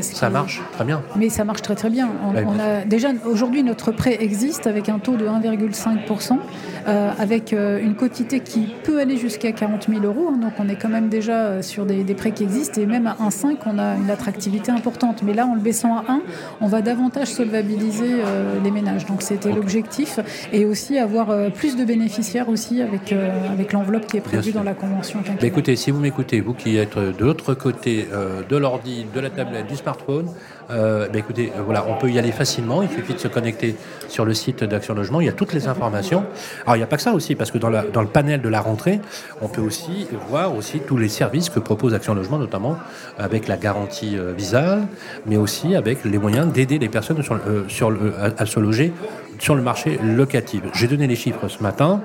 ça 0.00 0.30
marche 0.30 0.62
très 0.72 0.84
bien. 0.84 1.02
Mais 1.16 1.28
ça 1.28 1.44
marche 1.44 1.62
très 1.62 1.74
très 1.74 1.90
bien. 1.90 2.08
On, 2.24 2.58
a, 2.58 2.84
déjà, 2.84 3.08
aujourd'hui, 3.24 3.62
notre 3.62 3.92
prêt 3.92 4.16
existe 4.20 4.66
avec 4.66 4.88
un 4.88 4.98
taux 4.98 5.16
de 5.16 5.26
1,5%, 5.26 6.38
avec 6.86 7.52
une 7.52 7.94
quotité 7.94 8.40
qui 8.40 8.68
peut 8.84 8.98
aller 9.00 9.16
jusqu'à 9.16 9.52
40 9.52 9.88
000 9.88 10.04
euros. 10.04 10.30
Hein. 10.32 10.38
donc, 10.38 10.52
on 10.58 10.68
est 10.68 10.76
quand 10.76 10.88
même 10.88 11.08
déjà 11.08 11.62
sur 11.62 11.86
des, 11.86 12.04
des 12.04 12.14
prêts 12.14 12.32
qui 12.32 12.44
existent. 12.44 12.80
Et 12.80 12.86
même 12.86 13.06
à 13.06 13.14
1,5, 13.14 13.56
on 13.66 13.78
a 13.78 13.96
une 13.96 14.10
attractivité 14.10 14.70
importante. 14.72 15.22
Mais 15.22 15.34
là, 15.34 15.46
en 15.46 15.54
le 15.54 15.60
baissant 15.60 15.96
à 15.96 16.04
1, 16.08 16.22
on 16.60 16.66
va 16.66 16.82
davantage 16.82 17.28
solvabiliser 17.28 18.20
euh, 18.24 18.58
les 18.62 18.70
ménages. 18.70 19.06
Donc 19.06 19.22
c'était 19.22 19.52
l'objectif. 19.52 20.20
Et 20.52 20.64
aussi 20.64 20.98
avoir 20.98 21.30
euh, 21.30 21.50
plus 21.50 21.76
de 21.76 21.84
bénéficiaires 21.84 22.48
aussi 22.48 22.82
avec, 22.82 23.12
euh, 23.12 23.30
avec 23.52 23.72
l'enveloppe 23.72 24.06
qui 24.06 24.16
est 24.16 24.20
prévue 24.20 24.52
dans 24.52 24.62
la 24.62 24.74
convention. 24.74 25.20
écoutez, 25.42 25.76
si 25.76 25.90
vous 25.90 26.00
m'écoutez, 26.00 26.40
vous 26.40 26.54
qui 26.54 26.76
êtes 26.76 26.98
de 26.98 27.24
l'autre 27.24 27.54
côté 27.54 28.06
de 28.48 28.56
l'ordi, 28.56 29.06
de 29.14 29.20
la 29.20 29.30
tablette, 29.30 29.66
du 29.66 29.76
smartphone, 29.76 30.28
euh, 30.70 31.08
bah, 31.08 31.18
écoutez, 31.18 31.52
euh, 31.56 31.62
voilà, 31.62 31.84
on 31.88 31.94
peut 31.94 32.10
y 32.10 32.18
aller 32.18 32.32
facilement. 32.32 32.82
Il 32.82 32.90
suffit 32.90 33.14
de 33.14 33.18
se 33.18 33.28
connecter 33.28 33.76
sur 34.08 34.24
le 34.24 34.34
site 34.34 34.64
d'Action 34.64 34.94
Logement. 34.94 35.20
Il 35.20 35.26
y 35.26 35.28
a 35.28 35.32
toutes 35.32 35.52
les 35.52 35.68
informations. 35.68 36.24
Alors, 36.64 36.75
il 36.76 36.80
n'y 36.80 36.84
a 36.84 36.86
pas 36.86 36.96
que 36.96 37.02
ça 37.02 37.12
aussi, 37.12 37.34
parce 37.34 37.50
que 37.50 37.58
dans, 37.58 37.70
le 37.70 38.08
panel 38.08 38.40
de 38.40 38.48
la 38.48 38.60
rentrée, 38.60 39.00
on 39.40 39.48
peut 39.48 39.60
aussi 39.60 40.06
voir 40.28 40.54
aussi 40.54 40.80
tous 40.80 40.96
les 40.96 41.08
services 41.08 41.50
que 41.50 41.58
propose 41.58 41.94
Action 41.94 42.14
Logement, 42.14 42.38
notamment 42.38 42.76
avec 43.18 43.48
la 43.48 43.56
garantie 43.56 44.16
euh, 44.16 44.32
visale, 44.32 44.86
mais 45.26 45.36
aussi 45.36 45.74
avec 45.74 46.04
les 46.04 46.18
moyens 46.18 46.52
d'aider 46.52 46.78
les 46.78 46.88
personnes 46.88 47.22
sur, 47.22 47.38
sur 47.68 47.92
à, 48.38 48.46
se 48.46 48.60
loger 48.60 48.92
sur 49.38 49.54
le 49.54 49.62
marché 49.62 49.98
locatif. 50.02 50.62
J'ai 50.74 50.86
donné 50.86 51.06
les 51.06 51.16
chiffres 51.16 51.48
ce 51.48 51.62
matin. 51.62 52.00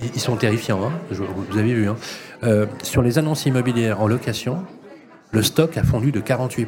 Ils 0.00 0.20
sont 0.20 0.36
terrifiants, 0.36 0.80
hein. 0.84 0.92
vous 1.10 1.58
avez 1.58 1.74
vu. 1.74 1.88
Hein. 1.88 1.96
sur 2.82 3.02
les 3.02 3.18
annonces 3.18 3.44
immobilières 3.44 4.00
en 4.00 4.08
location, 4.08 4.64
le 5.30 5.42
stock 5.42 5.76
a 5.76 5.82
fondu 5.82 6.10
de 6.10 6.20
48% 6.20 6.66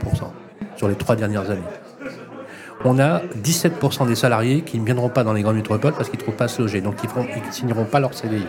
sur 0.76 0.88
les 0.88 0.96
trois 0.96 1.16
dernières 1.16 1.50
années. 1.50 1.62
On 2.84 2.98
a 2.98 3.20
17% 3.42 4.06
des 4.06 4.14
salariés 4.14 4.62
qui 4.62 4.78
ne 4.78 4.84
viendront 4.84 5.08
pas 5.08 5.24
dans 5.24 5.32
les 5.32 5.42
grandes 5.42 5.56
métropoles 5.56 5.94
parce 5.94 6.08
qu'ils 6.08 6.18
ne 6.18 6.22
trouvent 6.22 6.36
pas 6.36 6.44
à 6.44 6.48
se 6.48 6.60
loger, 6.60 6.80
donc 6.80 6.96
ils 7.02 7.46
ne 7.46 7.52
signeront 7.52 7.84
pas 7.84 8.00
leur 8.00 8.14
CDI. 8.14 8.46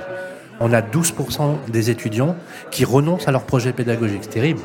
On 0.59 0.73
a 0.73 0.81
12% 0.81 1.69
des 1.69 1.89
étudiants 1.89 2.35
qui 2.71 2.83
renoncent 2.83 3.27
à 3.27 3.31
leur 3.31 3.43
projet 3.43 3.73
pédagogique. 3.73 4.19
C'est 4.23 4.31
terrible 4.31 4.59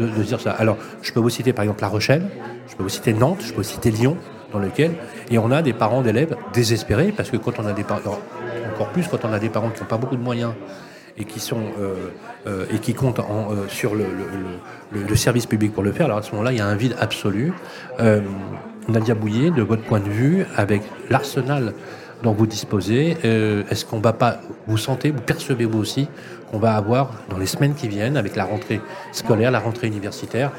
de, 0.00 0.22
dire 0.22 0.40
ça. 0.40 0.52
Alors, 0.52 0.76
je 1.02 1.12
peux 1.12 1.20
vous 1.20 1.30
citer 1.30 1.52
par 1.52 1.64
exemple 1.64 1.82
La 1.82 1.88
Rochelle, 1.88 2.22
je 2.68 2.76
peux 2.76 2.82
vous 2.82 2.88
citer 2.88 3.12
Nantes, 3.12 3.42
je 3.42 3.50
peux 3.50 3.58
vous 3.58 3.62
citer 3.62 3.90
Lyon, 3.90 4.16
dans 4.52 4.58
lequel, 4.58 4.92
et 5.30 5.38
on 5.38 5.50
a 5.50 5.62
des 5.62 5.72
parents 5.72 6.02
d'élèves 6.02 6.36
désespérés 6.52 7.12
parce 7.14 7.30
que 7.30 7.36
quand 7.36 7.58
on 7.58 7.66
a 7.66 7.72
des 7.72 7.84
parents, 7.84 8.18
encore 8.74 8.88
plus 8.88 9.06
quand 9.08 9.24
on 9.24 9.32
a 9.32 9.38
des 9.38 9.50
parents 9.50 9.70
qui 9.70 9.80
n'ont 9.80 9.88
pas 9.88 9.98
beaucoup 9.98 10.16
de 10.16 10.22
moyens 10.22 10.52
et 11.18 11.24
qui 11.24 11.40
sont 11.40 11.60
euh, 11.78 12.10
euh, 12.46 12.64
et 12.72 12.78
qui 12.78 12.94
comptent 12.94 13.18
en, 13.18 13.50
euh, 13.50 13.68
sur 13.68 13.94
le, 13.94 14.06
le, 14.92 15.16
service 15.16 15.46
public 15.46 15.74
pour 15.74 15.82
le 15.82 15.92
faire. 15.92 16.06
Alors 16.06 16.18
à 16.18 16.22
ce 16.22 16.30
moment-là, 16.30 16.52
il 16.52 16.58
y 16.58 16.60
a 16.60 16.66
un 16.66 16.76
vide 16.76 16.94
absolu. 17.00 17.52
Nadia 18.88 19.14
Bouillet, 19.14 19.50
de 19.50 19.62
votre 19.62 19.82
point 19.82 20.00
de 20.00 20.08
vue, 20.08 20.44
avec 20.56 20.82
l'arsenal 21.10 21.74
dont 22.22 22.32
vous 22.32 22.46
disposez, 22.46 23.16
est-ce 23.22 23.84
qu'on 23.84 24.00
va 24.00 24.12
pas, 24.12 24.40
vous 24.66 24.78
sentez, 24.78 25.10
vous 25.10 25.20
percevez 25.20 25.66
vous 25.66 25.78
aussi 25.78 26.08
qu'on 26.50 26.58
va 26.58 26.74
avoir 26.74 27.12
dans 27.30 27.38
les 27.38 27.46
semaines 27.46 27.74
qui 27.74 27.86
viennent, 27.86 28.16
avec 28.16 28.34
la 28.34 28.44
rentrée 28.44 28.80
scolaire, 29.12 29.50
la 29.50 29.60
rentrée 29.60 29.86
universitaire, 29.86 30.50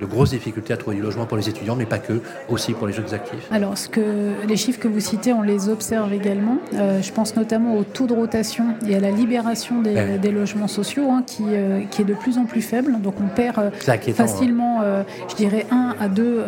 de 0.00 0.06
grosses 0.06 0.30
difficultés 0.30 0.72
à 0.72 0.76
trouver 0.76 0.96
du 0.96 1.02
logement 1.02 1.26
pour 1.26 1.36
les 1.36 1.48
étudiants, 1.48 1.76
mais 1.76 1.86
pas 1.86 1.98
que, 1.98 2.20
aussi 2.48 2.72
pour 2.72 2.86
les 2.86 2.92
jeunes 2.92 3.12
actifs. 3.12 3.48
Alors, 3.50 3.78
ce 3.78 3.88
que, 3.88 4.00
les 4.46 4.56
chiffres 4.56 4.80
que 4.80 4.88
vous 4.88 5.00
citez, 5.00 5.32
on 5.32 5.42
les 5.42 5.68
observe 5.68 6.12
également. 6.12 6.58
Euh, 6.74 7.00
je 7.02 7.12
pense 7.12 7.36
notamment 7.36 7.76
au 7.76 7.84
taux 7.84 8.06
de 8.06 8.14
rotation 8.14 8.64
et 8.86 8.96
à 8.96 9.00
la 9.00 9.10
libération 9.10 9.82
des, 9.82 10.32
logements 10.32 10.68
sociaux, 10.68 11.10
hein, 11.10 11.22
qui, 11.26 11.44
euh, 11.48 11.82
qui 11.90 12.02
est 12.02 12.04
de 12.04 12.14
plus 12.14 12.38
en 12.38 12.44
plus 12.44 12.62
faible. 12.62 13.00
Donc, 13.00 13.14
on 13.20 13.28
perd 13.28 13.58
euh, 13.58 14.12
facilement, 14.12 14.82
je 15.28 15.34
dirais, 15.36 15.66
1 15.70 15.96
à 16.00 16.08
2 16.08 16.44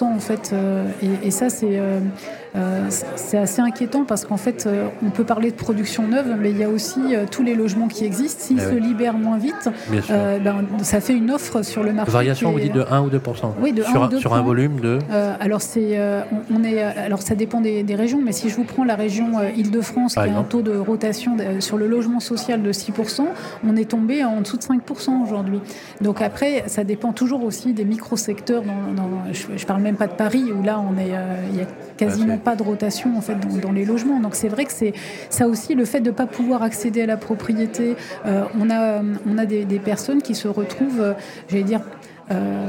en 0.00 0.18
fait. 0.18 0.54
Et, 1.02 1.26
et, 1.28 1.30
ça, 1.30 1.48
c'est 1.48 1.80
euh, 2.56 2.86
c'est 3.16 3.38
assez 3.38 3.60
inquiétant 3.62 4.04
parce 4.04 4.24
qu'en 4.24 4.36
fait, 4.36 4.64
euh, 4.66 4.88
on 5.04 5.10
peut 5.10 5.24
parler 5.24 5.50
de 5.50 5.56
production 5.56 6.06
neuve, 6.08 6.36
mais 6.40 6.50
il 6.50 6.58
y 6.58 6.64
a 6.64 6.68
aussi 6.68 7.00
euh, 7.14 7.24
tous 7.30 7.42
les 7.42 7.54
logements 7.54 7.88
qui 7.88 8.04
existent 8.04 8.42
s'ils 8.42 8.60
Ah 8.60 8.68
se 8.70 8.74
oui. 8.74 8.80
libèrent 8.80 9.16
moins 9.18 9.38
vite, 9.38 9.68
ben, 9.90 10.02
ça 10.82 11.00
fait 11.00 11.14
une 11.14 11.30
offre 11.30 11.62
sur 11.62 11.82
le 11.82 11.92
marché. 11.92 12.10
Variation, 12.10 12.48
qui 12.48 12.54
vous 12.54 12.60
est- 12.60 12.62
dites 12.64 12.74
de 12.74 12.84
1 12.90 13.02
ou 13.02 13.10
2 13.10 13.20
Oui, 13.60 13.72
de 13.72 13.82
sur, 13.82 13.96
1 13.96 13.98
ou 14.00 14.02
un- 14.04 14.08
2 14.08 14.18
sur 14.18 14.34
un 14.34 14.42
volume 14.42 14.80
de. 14.80 14.98
Alors 15.40 15.62
c'est, 15.62 15.98
on 16.54 16.64
est, 16.64 16.82
alors 16.82 17.22
ça 17.22 17.34
dépend 17.34 17.60
des, 17.60 17.82
des 17.82 17.94
régions, 17.94 18.20
mais 18.24 18.32
si 18.32 18.48
je 18.48 18.56
vous 18.56 18.64
prends 18.64 18.84
la 18.84 18.94
région 18.96 19.28
Île-de-France, 19.56 20.14
qui 20.14 20.18
a 20.20 20.22
un 20.38 20.42
taux 20.42 20.62
de 20.62 20.76
rotation 20.76 21.36
de- 21.36 21.60
sur 21.60 21.76
le 21.78 21.86
logement 21.86 22.20
social 22.20 22.62
de 22.62 22.72
6%, 22.72 23.26
on 23.66 23.76
est 23.76 23.84
tombé 23.90 24.24
en 24.24 24.40
dessous 24.40 24.56
de 24.56 24.62
5% 24.62 25.22
aujourd'hui. 25.22 25.60
Donc 26.00 26.20
après, 26.22 26.64
ça 26.66 26.84
dépend 26.84 27.12
toujours 27.12 27.44
aussi 27.44 27.72
des 27.72 27.84
micro-secteurs. 27.84 28.62
Dans, 28.62 29.02
dans- 29.02 29.32
je, 29.32 29.46
je 29.56 29.66
parle 29.66 29.82
même 29.82 29.96
pas 29.96 30.06
de 30.06 30.12
Paris 30.14 30.44
où 30.52 30.62
là, 30.64 30.80
on 30.80 30.98
est, 30.98 31.12
il 31.52 31.58
y 31.58 31.62
a 31.62 31.66
quasiment 31.96 32.38
pas 32.40 32.56
de 32.56 32.62
rotation 32.62 33.16
en 33.16 33.20
fait 33.20 33.34
dans, 33.36 33.56
dans 33.56 33.72
les 33.72 33.84
logements. 33.84 34.18
Donc 34.20 34.34
c'est 34.34 34.48
vrai 34.48 34.64
que 34.64 34.72
c'est 34.72 34.92
ça 35.28 35.46
aussi 35.46 35.74
le 35.74 35.84
fait 35.84 36.00
de 36.00 36.10
ne 36.10 36.14
pas 36.14 36.26
pouvoir 36.26 36.62
accéder 36.62 37.02
à 37.02 37.06
la 37.06 37.16
propriété. 37.16 37.96
euh, 38.26 38.42
on 38.60 38.68
a, 38.70 39.00
on 39.30 39.38
a 39.38 39.46
des, 39.46 39.64
des 39.64 39.78
personnes 39.78 40.22
qui 40.22 40.34
se 40.34 40.48
retrouvent, 40.48 41.00
euh, 41.00 41.12
j'allais 41.48 41.62
dire. 41.64 41.80
euh, 42.32 42.68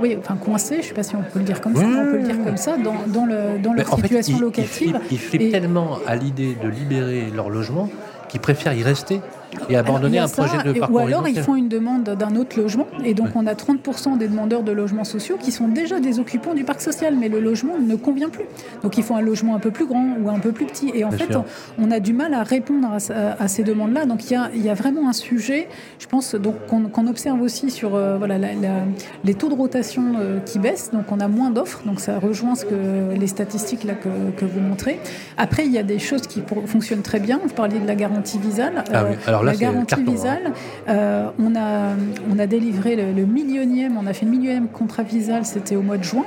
oui, 0.00 0.16
enfin 0.18 0.36
coincées, 0.36 0.76
je 0.76 0.78
ne 0.80 0.86
sais 0.88 0.94
pas 0.94 1.02
si 1.02 1.16
on 1.16 1.22
peut 1.22 1.38
le 1.40 1.44
dire 1.44 1.60
comme 1.60 1.74
ça, 1.74 1.82
on 1.84 2.04
peut 2.10 2.18
le 2.18 2.22
dire 2.24 2.42
comme 2.44 2.56
ça, 2.56 2.76
dans, 2.76 2.94
dans, 3.06 3.26
le, 3.26 3.58
dans 3.62 3.72
leur 3.72 3.92
en 3.92 3.96
situation 3.96 4.36
ils 4.36 4.40
locative. 4.40 4.68
flippent, 4.90 4.96
ils 5.10 5.18
flippent 5.18 5.42
Et- 5.42 5.50
tellement 5.50 5.98
à 6.06 6.14
l'idée 6.16 6.56
de 6.62 6.68
libérer 6.68 7.26
leur 7.34 7.48
logement 7.50 7.88
qu'ils 8.28 8.40
préfèrent 8.40 8.74
y 8.74 8.82
rester 8.82 9.20
et 9.68 9.76
abandonner 9.76 10.18
un 10.18 10.28
projet 10.28 10.62
de 10.62 10.72
parcours 10.78 10.96
Ou 10.96 10.98
alors 11.00 11.26
ils 11.28 11.40
font 11.40 11.54
une 11.56 11.68
demande 11.68 12.04
d'un 12.04 12.36
autre 12.36 12.58
logement, 12.58 12.86
et 13.04 13.14
donc 13.14 13.26
Ouais. 13.28 13.32
on 13.36 13.46
a 13.46 13.54
30% 13.54 14.16
des 14.18 14.28
demandeurs 14.28 14.62
de 14.62 14.72
logements 14.72 15.04
sociaux 15.04 15.36
qui 15.40 15.52
sont 15.52 15.68
déjà 15.68 16.00
des 16.00 16.18
occupants 16.20 16.54
du 16.54 16.64
parc 16.64 16.80
social, 16.80 17.14
mais 17.18 17.28
le 17.28 17.40
logement 17.40 17.74
ne 17.78 17.96
convient 17.96 18.28
plus. 18.28 18.44
Donc 18.82 18.96
il 18.98 19.04
faut 19.04 19.14
un 19.14 19.20
logement 19.20 19.54
un 19.54 19.58
peu 19.58 19.70
plus 19.70 19.86
grand 19.86 20.16
ou 20.22 20.28
un 20.30 20.38
peu 20.38 20.52
plus 20.52 20.66
petit. 20.66 20.90
Et 20.94 21.04
en 21.04 21.08
Bien 21.08 21.18
fait, 21.18 21.32
sûr. 21.32 21.44
on, 21.78 21.90
a 21.90 22.00
du 22.00 22.12
mal 22.12 22.34
à 22.34 22.42
répondre 22.42 22.88
à, 22.92 23.48
ces 23.48 23.62
demandes-là. 23.64 24.06
Donc 24.06 24.30
il 24.30 24.32
y 24.32 24.36
a, 24.36 24.50
y 24.54 24.68
a 24.68 24.74
vraiment 24.74 25.08
un 25.08 25.12
sujet, 25.12 25.68
je 25.98 26.06
pense, 26.06 26.34
donc 26.34 26.54
qu'on 26.66 27.06
observe 27.06 27.40
aussi 27.42 27.70
sur 27.70 27.94
euh, 27.94 28.16
voilà, 28.18 28.38
la- 28.38 28.54
la- 28.54 28.84
les 29.24 29.34
taux 29.34 29.48
de 29.48 29.54
rotation 29.54 30.14
euh, 30.18 30.38
qui 30.40 30.58
baissent. 30.58 30.90
Donc 30.92 31.10
on 31.10 31.20
a 31.20 31.28
moins 31.28 31.50
d'offres. 31.50 31.82
Donc 31.86 32.00
ça 32.00 32.18
rejoint 32.18 32.54
ce 32.54 32.64
que 32.64 33.14
les 33.18 33.26
statistiques 33.26 33.84
là 33.84 33.94
que, 33.94 34.08
que 34.36 34.44
vous 34.44 34.60
montrez. 34.60 34.98
Après, 35.36 35.64
il 35.66 35.72
y 35.72 35.78
a 35.78 35.82
des 35.82 35.98
choses 35.98 36.22
qui 36.22 36.40
pour- 36.40 36.68
fonctionnent 36.68 37.02
très 37.02 37.20
bien. 37.20 37.38
Vous 37.42 37.48
parliez 37.54 37.78
de 37.78 37.86
la 37.86 37.94
garantie 37.94 38.38
visale. 38.38 38.84
Ah 38.92 39.04
oui, 39.08 39.16
alors 39.26 39.37
là, 39.42 39.52
la 39.52 39.58
garantie 39.58 39.94
hein. 39.96 40.04
visale, 40.10 40.52
euh, 40.88 41.28
on, 41.38 41.54
a, 41.56 41.94
on 42.30 42.38
a 42.38 42.46
délivré 42.46 42.96
le, 42.96 43.12
le 43.12 43.26
millionième, 43.26 43.96
on 43.96 44.06
a 44.06 44.12
fait 44.12 44.24
le 44.24 44.30
millionième 44.32 44.68
contrat 44.68 45.02
visal, 45.02 45.44
c'était 45.44 45.76
au 45.76 45.82
mois 45.82 45.98
de 45.98 46.04
juin. 46.04 46.24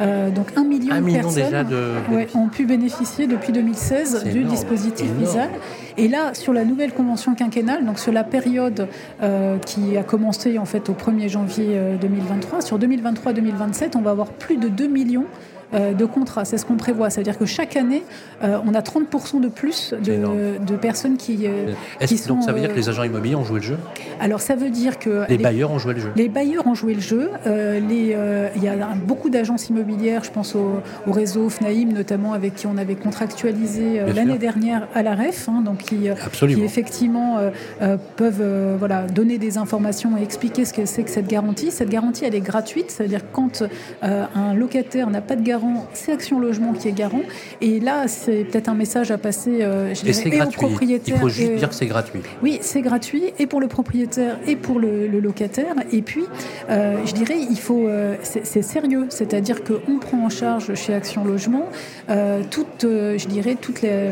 Euh, 0.00 0.30
donc 0.30 0.48
un 0.56 0.64
million 0.64 0.92
Un 0.94 1.00
de 1.00 1.04
million 1.06 1.20
personnes 1.22 1.44
déjà 1.44 1.64
de. 1.64 1.92
ouais, 2.12 2.26
ont 2.34 2.48
pu 2.48 2.66
bénéficier 2.66 3.26
depuis 3.26 3.52
2016 3.52 4.20
C'est 4.24 4.30
du 4.30 4.38
énorme, 4.38 4.50
dispositif 4.54 5.06
énorme. 5.06 5.20
visal. 5.24 5.50
Et 5.96 6.08
là, 6.08 6.34
sur 6.34 6.52
la 6.52 6.64
nouvelle 6.64 6.92
convention 6.92 7.34
quinquennale, 7.34 7.84
donc 7.84 7.98
sur 8.00 8.12
la 8.12 8.24
période 8.24 8.88
euh, 9.22 9.58
qui 9.58 9.96
a 9.96 10.02
commencé 10.02 10.58
en 10.58 10.64
fait 10.64 10.88
au 10.88 10.94
1er 10.94 11.28
janvier 11.28 11.66
euh, 11.70 11.96
2023, 11.96 12.62
sur 12.62 12.78
2023-2027, 12.78 13.96
on 13.96 14.00
va 14.00 14.10
avoir 14.10 14.28
plus 14.30 14.56
de 14.56 14.68
2 14.68 14.88
millions 14.88 15.26
de 15.72 16.04
contrats. 16.04 16.44
C'est 16.44 16.58
ce 16.58 16.66
qu'on 16.66 16.76
prévoit. 16.76 17.10
C'est-à-dire 17.10 17.38
que 17.38 17.46
chaque 17.46 17.76
année, 17.76 18.02
euh, 18.42 18.58
on 18.66 18.74
a 18.74 18.80
30% 18.80 19.40
de 19.40 19.48
plus 19.48 19.94
de, 19.94 20.58
de 20.64 20.76
personnes 20.76 21.16
qui, 21.16 21.46
euh, 21.46 21.72
qui 22.06 22.16
donc 22.26 22.40
sont, 22.40 22.42
ça 22.42 22.52
veut 22.52 22.60
dire 22.60 22.70
euh, 22.70 22.72
que 22.72 22.78
les 22.78 22.88
agents 22.88 23.02
immobiliers 23.02 23.34
ont 23.36 23.44
joué 23.44 23.60
le 23.60 23.66
jeu? 23.66 23.78
Alors 24.20 24.40
ça 24.40 24.54
veut 24.56 24.70
dire 24.70 24.98
que 24.98 25.24
Les 25.28 25.36
les, 25.36 25.42
bailleurs 25.42 25.70
ont 25.70 25.78
joué 25.78 25.94
le 25.94 26.00
jeu 26.00 26.12
les 26.16 26.28
bailleurs 26.28 26.66
ont 26.66 26.74
joué 26.74 26.94
le 26.94 27.00
jeu. 27.00 27.30
Euh, 27.46 27.80
les, 27.80 28.12
euh, 28.14 28.48
Il 28.56 28.62
y 28.62 28.68
a 28.68 28.74
beaucoup 29.06 29.30
d'agences 29.30 29.68
immobilières, 29.68 30.24
je 30.24 30.30
pense 30.30 30.54
au, 30.54 30.80
au 31.06 31.12
réseau 31.12 31.48
FNAIM 31.48 31.92
notamment, 31.92 32.32
avec 32.32 32.54
qui 32.54 32.66
on 32.66 32.76
avait 32.76 32.94
contractualisé 32.94 34.00
euh, 34.00 34.12
l'année 34.12 34.38
dernière 34.38 34.88
à 34.94 35.02
la 35.02 35.14
REF, 35.14 35.48
hein, 35.48 35.62
donc 35.64 35.78
qui, 35.78 36.08
euh, 36.08 36.14
effectivement 36.62 37.38
euh, 37.38 37.50
euh, 37.82 37.96
peuvent 38.16 38.40
euh, 38.40 38.76
voilà, 38.78 39.02
donner 39.02 39.38
des 39.38 39.58
informations 39.58 40.16
et 40.16 40.22
expliquer 40.22 40.64
ce 40.64 40.72
que 40.72 40.86
c'est 40.86 41.04
que 41.04 41.10
cette 41.10 41.28
garantie. 41.28 41.70
Cette 41.70 41.90
garantie, 41.90 42.24
elle 42.24 42.34
est 42.34 42.40
gratuite, 42.40 42.90
c'est-à-dire 42.90 43.20
quand 43.32 43.62
euh, 44.02 44.24
un 44.34 44.54
locataire 44.54 45.10
n'a 45.10 45.20
pas 45.20 45.36
de 45.36 45.42
garant, 45.54 45.86
c'est 45.92 46.12
Action 46.12 46.40
Logement 46.40 46.72
qui 46.72 46.88
est 46.88 46.92
garant. 46.92 47.20
Et 47.60 47.80
là, 47.80 48.08
c'est 48.08 48.44
peut-être 48.44 48.68
un 48.68 48.74
message 48.74 49.10
à 49.10 49.18
passer 49.18 49.62
euh, 49.62 49.94
je 49.94 50.00
Et 50.06 50.12
dirais, 50.12 50.28
et 50.28 50.34
aux 50.34 50.44
gratuit. 50.44 50.58
Il 50.62 50.68
propriétaires. 50.68 51.18
faut 51.20 51.28
juste 51.28 51.50
et- 51.50 51.56
dire 51.56 51.68
que 51.68 51.74
c'est 51.74 51.86
gratuit. 51.86 52.20
oui, 52.42 52.58
c'est 52.60 52.82
gratuit 52.82 53.24
et 53.38 53.46
pour 53.46 53.60
le 53.60 53.68
propriétaire 53.68 54.38
et 54.46 54.56
pour 54.56 54.78
le, 54.80 55.06
le 55.06 55.20
locataire. 55.20 55.74
Et 55.92 56.02
puis, 56.02 56.24
euh, 56.70 56.96
je 57.06 57.12
dirais, 57.12 57.36
il 57.50 57.58
faut, 57.58 57.86
euh, 57.86 58.16
c'est 58.22 58.62
sérieux, 58.62 59.06
c'est-à-dire 59.10 59.58
qu'on 59.64 59.98
prend 59.98 60.24
en 60.24 60.28
charge 60.28 60.74
chez 60.74 60.92
Action 60.94 61.24
Logement 61.24 61.66
euh, 62.10 62.42
toutes, 62.50 62.82
je 62.82 63.26
dirais, 63.28 63.56
toutes 63.60 63.82
les, 63.82 64.10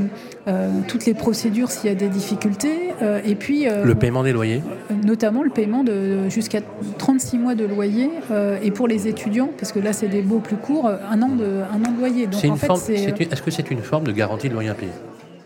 toutes 0.88 1.06
les 1.06 1.14
procédures 1.14 1.70
s'il 1.70 1.88
y 1.88 1.92
a 1.92 1.96
des 1.96 2.08
difficultés. 2.08 2.90
et 3.24 3.34
puis, 3.34 3.66
Le 3.84 3.94
paiement 3.94 4.22
des 4.22 4.32
loyers 4.32 4.62
notamment 5.04 5.42
le 5.42 5.50
paiement 5.50 5.82
de 5.84 6.28
jusqu'à 6.28 6.60
36 6.98 7.38
mois 7.38 7.54
de 7.54 7.64
loyer 7.64 8.10
et 8.62 8.70
pour 8.70 8.86
les 8.88 9.08
étudiants, 9.08 9.50
parce 9.58 9.72
que 9.72 9.78
là, 9.80 9.92
c'est 9.92 10.08
des 10.08 10.22
baux 10.22 10.38
plus 10.38 10.56
courts, 10.56 10.88
un 11.10 11.22
an 11.22 11.28
de, 11.32 11.62
un 11.72 11.76
an 11.88 11.92
de 11.92 11.98
loyer. 11.98 12.26
Donc 12.26 12.40
C'est 12.40 12.48
en 12.48 12.52
une 12.52 12.58
fait, 12.58 12.66
forme- 12.66 12.80
c'est 12.82 12.96
c'est 12.96 13.20
une- 13.20 13.32
Est-ce 13.32 13.42
que 13.42 13.50
c'est 13.50 13.70
une 13.70 13.82
forme 13.82 14.04
de 14.04 14.12
garantie 14.12 14.48
de 14.48 14.54
loyer 14.54 14.68
impayé 14.70 14.92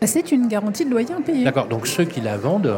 c'est 0.05 0.31
une 0.31 0.47
garantie 0.47 0.85
de 0.85 0.91
loyer 0.91 1.09
impayé. 1.19 1.43
D'accord, 1.43 1.67
donc 1.67 1.87
ceux 1.89 2.05
qui 2.05 2.21
la 2.21 2.37
vendent, 2.37 2.77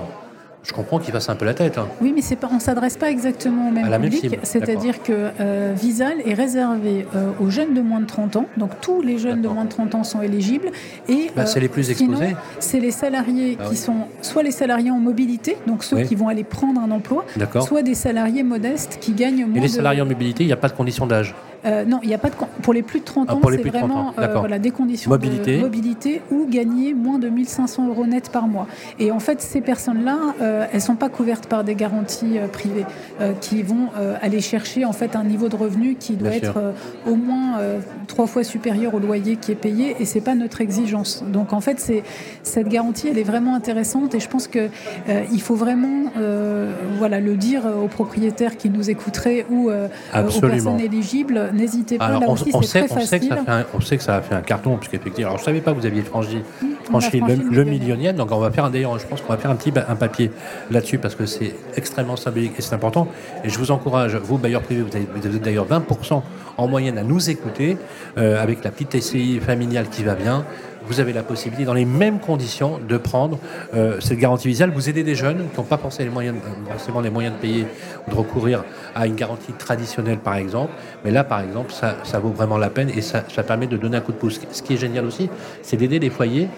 je 0.63 0.73
comprends 0.73 0.99
qu'ils 0.99 1.13
fassent 1.13 1.29
un 1.29 1.35
peu 1.35 1.45
la 1.45 1.53
tête. 1.53 1.77
hein. 1.77 1.87
Oui, 2.01 2.13
mais 2.15 2.23
c'est 2.23 2.37
pas, 2.37 2.49
on 2.51 2.55
ne 2.55 2.61
s'adresse 2.61 2.97
pas 2.97 3.11
exactement 3.11 3.69
au 3.69 3.71
même 3.71 3.85
À 3.85 3.99
même 3.99 4.09
public. 4.09 4.39
C'est-à-dire 4.45 5.03
que 5.03 5.31
euh, 5.41 5.75
Visal 5.77 6.19
est 6.25 6.33
réservé 6.33 7.07
euh, 7.15 7.31
aux 7.41 7.51
jeunes 7.51 7.75
de 7.75 7.83
moins 7.83 8.01
de 8.01 8.07
30 8.07 8.37
ans. 8.37 8.47
Donc 8.57 8.71
tous 8.81 9.03
les 9.03 9.19
jeunes 9.19 9.43
de 9.43 9.49
moins 9.49 9.65
de 9.65 9.69
30 9.69 9.95
ans 9.97 10.05
sont 10.05 10.23
éligibles. 10.23 10.71
Et 11.09 11.31
Bah, 11.37 11.43
euh, 11.43 11.47
c'est 11.47 11.61
les 11.61 11.69
plus 11.69 11.93
sinon, 11.93 12.13
exposés. 12.13 12.37
c'est 12.61 12.81
les 12.81 12.93
salariés 12.93 13.59
Ah 13.61 13.65
qui 13.65 13.71
oui. 13.71 13.77
sont 13.77 13.97
soit 14.23 14.43
les 14.43 14.51
salariés 14.53 14.91
en 14.91 14.99
mobilité, 15.01 15.57
donc 15.67 15.85
ceux 15.85 15.97
Oui. 15.97 16.07
qui 16.07 16.15
vont 16.15 16.29
aller 16.29 16.45
prendre 16.45 16.81
un 16.81 16.91
emploi, 16.91 17.27
D'accord. 17.37 17.65
soit 17.67 17.83
des 17.83 17.95
salariés 17.95 18.43
modestes 18.45 18.99
qui 19.01 19.13
gagnent 19.13 19.45
moins 19.45 19.57
Et 19.57 19.61
les 19.61 19.69
de- 19.69 19.73
salariés 19.73 20.01
en 20.03 20.07
mobilité, 20.07 20.45
il 20.45 20.47
n'y 20.47 20.53
a 20.53 20.57
pas 20.57 20.69
de 20.69 20.75
condition 20.75 21.07
d'âge. 21.07 21.35
Euh, 21.65 21.85
non, 21.85 22.01
il 22.03 22.09
n'y 22.09 22.15
a 22.15 22.19
pas 22.19 22.29
de 22.31 22.35
pour 22.63 22.73
les 22.73 22.83
plus 22.83 23.01
de 23.01 23.05
30 23.05 23.29
Ah, 23.31 23.35
ans, 23.35 23.41
c'est 23.51 23.59
plus 23.59 23.71
de 23.71 23.77
30 23.77 23.89
vraiment 23.89 24.09
ans, 24.09 24.15
d'accord. 24.17 24.41
voilà, 24.43 24.59
des 24.59 24.71
conditions 24.71 25.11
Mobilité. 25.11 25.57
de 25.57 25.63
mobilité 25.63 26.23
ou 26.31 26.47
gagner 26.49 26.95
moins 26.95 27.19
de 27.19 27.29
1500 27.29 27.89
euros 27.89 28.07
net 28.07 28.31
par 28.31 28.47
mois. 28.49 28.67
Et 28.99 29.11
en 29.11 29.19
fait, 29.21 29.41
ces 29.43 29.61
personnes-là, 29.61 30.19
euh, 30.41 30.67
elles 30.73 30.81
sont 30.81 30.95
pas 30.97 31.09
couvertes 31.09 31.47
par 31.47 31.65
des 31.65 31.75
garanties 31.75 32.39
euh, 32.39 32.47
privées 32.49 32.87
euh, 33.21 33.33
qui 33.41 33.63
vont 33.63 33.89
euh, 33.99 34.17
aller 34.23 34.41
chercher 34.41 34.85
en 34.85 34.93
fait 34.93 35.17
un 35.17 35.25
niveau 35.25 35.49
de 35.49 35.57
revenu 35.57 35.95
qui 35.95 36.15
doit 36.15 36.31
Bien 36.31 36.39
être 36.39 36.57
euh, 36.59 36.73
au 37.07 37.15
moins 37.17 37.59
euh, 37.59 37.79
trois 38.07 38.27
fois 38.27 38.45
supérieur 38.45 38.95
au 38.95 38.99
loyer 38.99 39.37
qui 39.37 39.53
est 39.53 39.57
payé 39.57 39.97
et 40.01 40.05
c'est 40.05 40.21
pas 40.21 40.35
notre 40.35 40.61
exigence. 40.61 41.25
Donc 41.27 41.53
en 41.53 41.61
fait, 41.61 41.81
c'est 41.81 42.03
cette 42.43 42.69
garantie, 42.69 43.09
elle 43.09 43.19
est 43.19 43.23
vraiment 43.25 43.55
intéressante 43.55 44.15
et 44.15 44.21
je 44.21 44.29
pense 44.29 44.47
que 44.49 44.69
euh, 45.09 45.23
il 45.33 45.41
faut 45.41 45.55
vraiment 45.55 46.11
euh, 46.17 46.73
voilà 46.99 47.21
le 47.21 47.35
dire 47.37 47.63
aux 47.83 47.89
propriétaires 47.89 48.57
qui 48.57 48.71
nous 48.71 48.91
écouteraient 48.91 49.47
ou 49.51 49.71
euh, 49.71 49.89
aux 50.15 50.41
personnes 50.41 50.81
éligibles. 50.81 51.48
N'hésitez 51.53 51.99
pas. 51.99 52.07
Alors, 52.07 52.21
Là 52.21 52.27
on, 52.29 52.33
aussi, 52.33 52.51
on 52.53 52.63
sait, 52.63 52.87
très 52.87 52.97
on, 52.97 53.01
sait 53.01 53.21
que 53.21 53.27
ça 53.27 53.37
fait 53.37 53.51
un, 53.51 53.65
on 53.75 53.81
sait 53.81 53.97
que 53.97 54.03
ça 54.03 54.17
a 54.17 54.21
fait 54.23 54.35
un 54.35 54.41
carton, 54.41 54.77
puisqu'effectivement, 54.77 55.31
alors 55.31 55.39
je 55.39 55.43
ne 55.43 55.47
savais 55.47 55.61
pas 55.61 55.73
que 55.73 55.79
vous 55.81 55.87
aviez 55.87 56.03
franchi, 56.03 56.39
franchi 56.85 57.21
le, 57.21 57.27
franchi 57.27 57.43
le 57.43 57.51
le 57.57 57.65
millionième. 57.65 58.17
donc 58.17 58.31
on 58.33 58.39
va 58.39 58.51
faire 58.51 58.65
un, 58.67 58.71
d'ailleurs, 58.71 58.99
je 58.99 59.07
pense 59.07 59.21
qu'on 59.21 59.33
va 59.33 59.39
faire 59.39 59.51
un 59.51 59.57
petit 59.57 59.73
un 59.89 59.97
papier 59.97 60.31
là-dessus, 60.71 60.99
parce 60.99 61.15
que 61.15 61.27
c'est 61.27 61.55
extrêmement 61.77 62.17
symbolique 62.17 62.53
et 62.59 62.63
c'est 62.63 62.75
important. 62.75 63.09
Et 63.45 63.49
je 63.49 63.59
vous 63.59 63.71
encourage, 63.71 64.17
vous, 64.17 64.39
bailleurs 64.39 64.63
privés, 64.63 64.83
vous, 64.83 64.97
avez- 64.97 65.07
vous 65.15 65.27
êtes 65.37 65.43
d'ailleurs 65.43 65.67
20% 65.67 66.23
en 66.57 66.67
moyenne 66.69 66.99
à 66.99 67.03
nous 67.03 67.31
écouter, 67.31 67.77
euh, 68.17 68.43
avec 68.43 68.65
la 68.65 68.71
petite 68.71 69.01
SCI 69.01 69.39
familiale 69.41 69.89
qui 69.89 70.03
va 70.03 70.15
bien. 70.15 70.45
Vous 70.87 71.01
avez 71.01 71.13
la 71.13 71.23
possibilité, 71.23 71.65
dans 71.65 71.75
les 71.75 71.85
mêmes 71.85 72.19
conditions, 72.19 72.79
de 72.79 72.97
prendre 72.97 73.39
euh, 73.75 74.01
cette 74.01 74.19
garantie 74.19 74.49
visale. 74.49 74.71
Vous 74.71 74.89
aidez 74.89 75.03
des 75.03 75.15
jeunes 75.15 75.49
qui 75.53 75.57
n'ont 75.59 75.67
pas 75.67 75.77
forcément 75.77 76.09
les, 76.09 76.13
moyens, 76.13 76.37
euh, 76.37 76.71
forcément 76.73 77.01
les 77.01 77.11
moyens 77.11 77.35
de 77.35 77.41
payer 77.41 77.67
ou 78.07 78.11
de 78.11 78.17
recourir 78.17 78.65
à 78.95 79.07
une 79.07 79.15
garantie 79.15 79.53
traditionnelle, 79.53 80.19
par 80.19 80.37
exemple. 80.37 80.73
Mais 81.05 81.11
là, 81.11 81.25
par 81.25 81.41
exemple, 81.41 81.73
ça, 81.73 81.97
ça 82.05 82.19
vaut 82.19 82.31
vraiment 82.31 82.59
la 82.59 82.71
peine 82.71 82.91
et 82.91 83.03
ça, 83.03 83.25
ça 83.29 83.43
permet 83.43 83.67
de 83.67 83.77
donner 83.77 83.97
un 83.99 84.01
coup 84.01 84.13
de 84.13 84.19
pouce. 84.19 84.41
Ce 84.51 84.63
qui 84.63 84.75
est 84.75 84.79
génial 84.79 85.05
aussi, 85.05 85.29
c'est 85.63 85.77
d'aider 85.77 85.99
les 85.99 86.11
foyers 86.11 86.49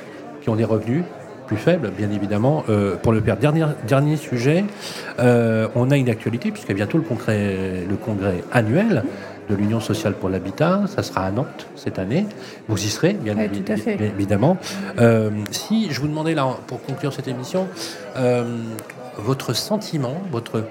qui 0.43 0.49
ont 0.49 0.57
des 0.57 0.65
revenus 0.65 1.05
plus 1.51 1.57
faibles, 1.57 1.91
bien 1.91 2.13
évidemment, 2.13 2.63
euh, 2.69 2.95
pour 2.95 3.13
le 3.13 3.21
faire. 3.21 3.37
Dernier, 3.37 3.67
dernier 3.85 4.17
sujet, 4.17 4.65
euh, 5.19 5.67
on 5.75 5.91
a 5.91 5.97
une 5.97 6.09
actualité, 6.09 6.53
a 6.69 6.73
bientôt 6.73 6.97
le 6.97 7.03
congrès, 7.03 7.83
le 7.89 7.97
congrès 7.97 8.45
annuel 8.53 9.03
de 9.51 9.57
l'Union 9.57 9.81
sociale 9.81 10.15
pour 10.15 10.29
l'habitat. 10.31 10.83
Ça 10.87 11.03
sera 11.03 11.27
à 11.27 11.31
Nantes 11.31 11.67
cette 11.77 11.99
année. 11.99 12.25
Vous 12.69 12.79
y 12.83 12.89
serez, 12.89 13.13
bien, 13.13 13.37
Oui, 13.37 13.45
évi- 13.45 13.63
tout 13.63 13.73
à 13.73 13.77
fait. 13.77 13.97
bien 13.97 14.07
évidemment. 14.07 14.57
Euh, 14.99 15.31
si 15.51 15.91
je 15.91 16.01
vous 16.01 16.09
demandais, 16.09 16.35
là, 16.35 16.47
pour 16.67 16.83
conclure 16.83 17.13
cette 17.13 17.29
émission, 17.29 17.67
euh, 18.17 18.45
votre 19.19 19.53
sentiment, 19.53 20.15
votre 20.31 20.65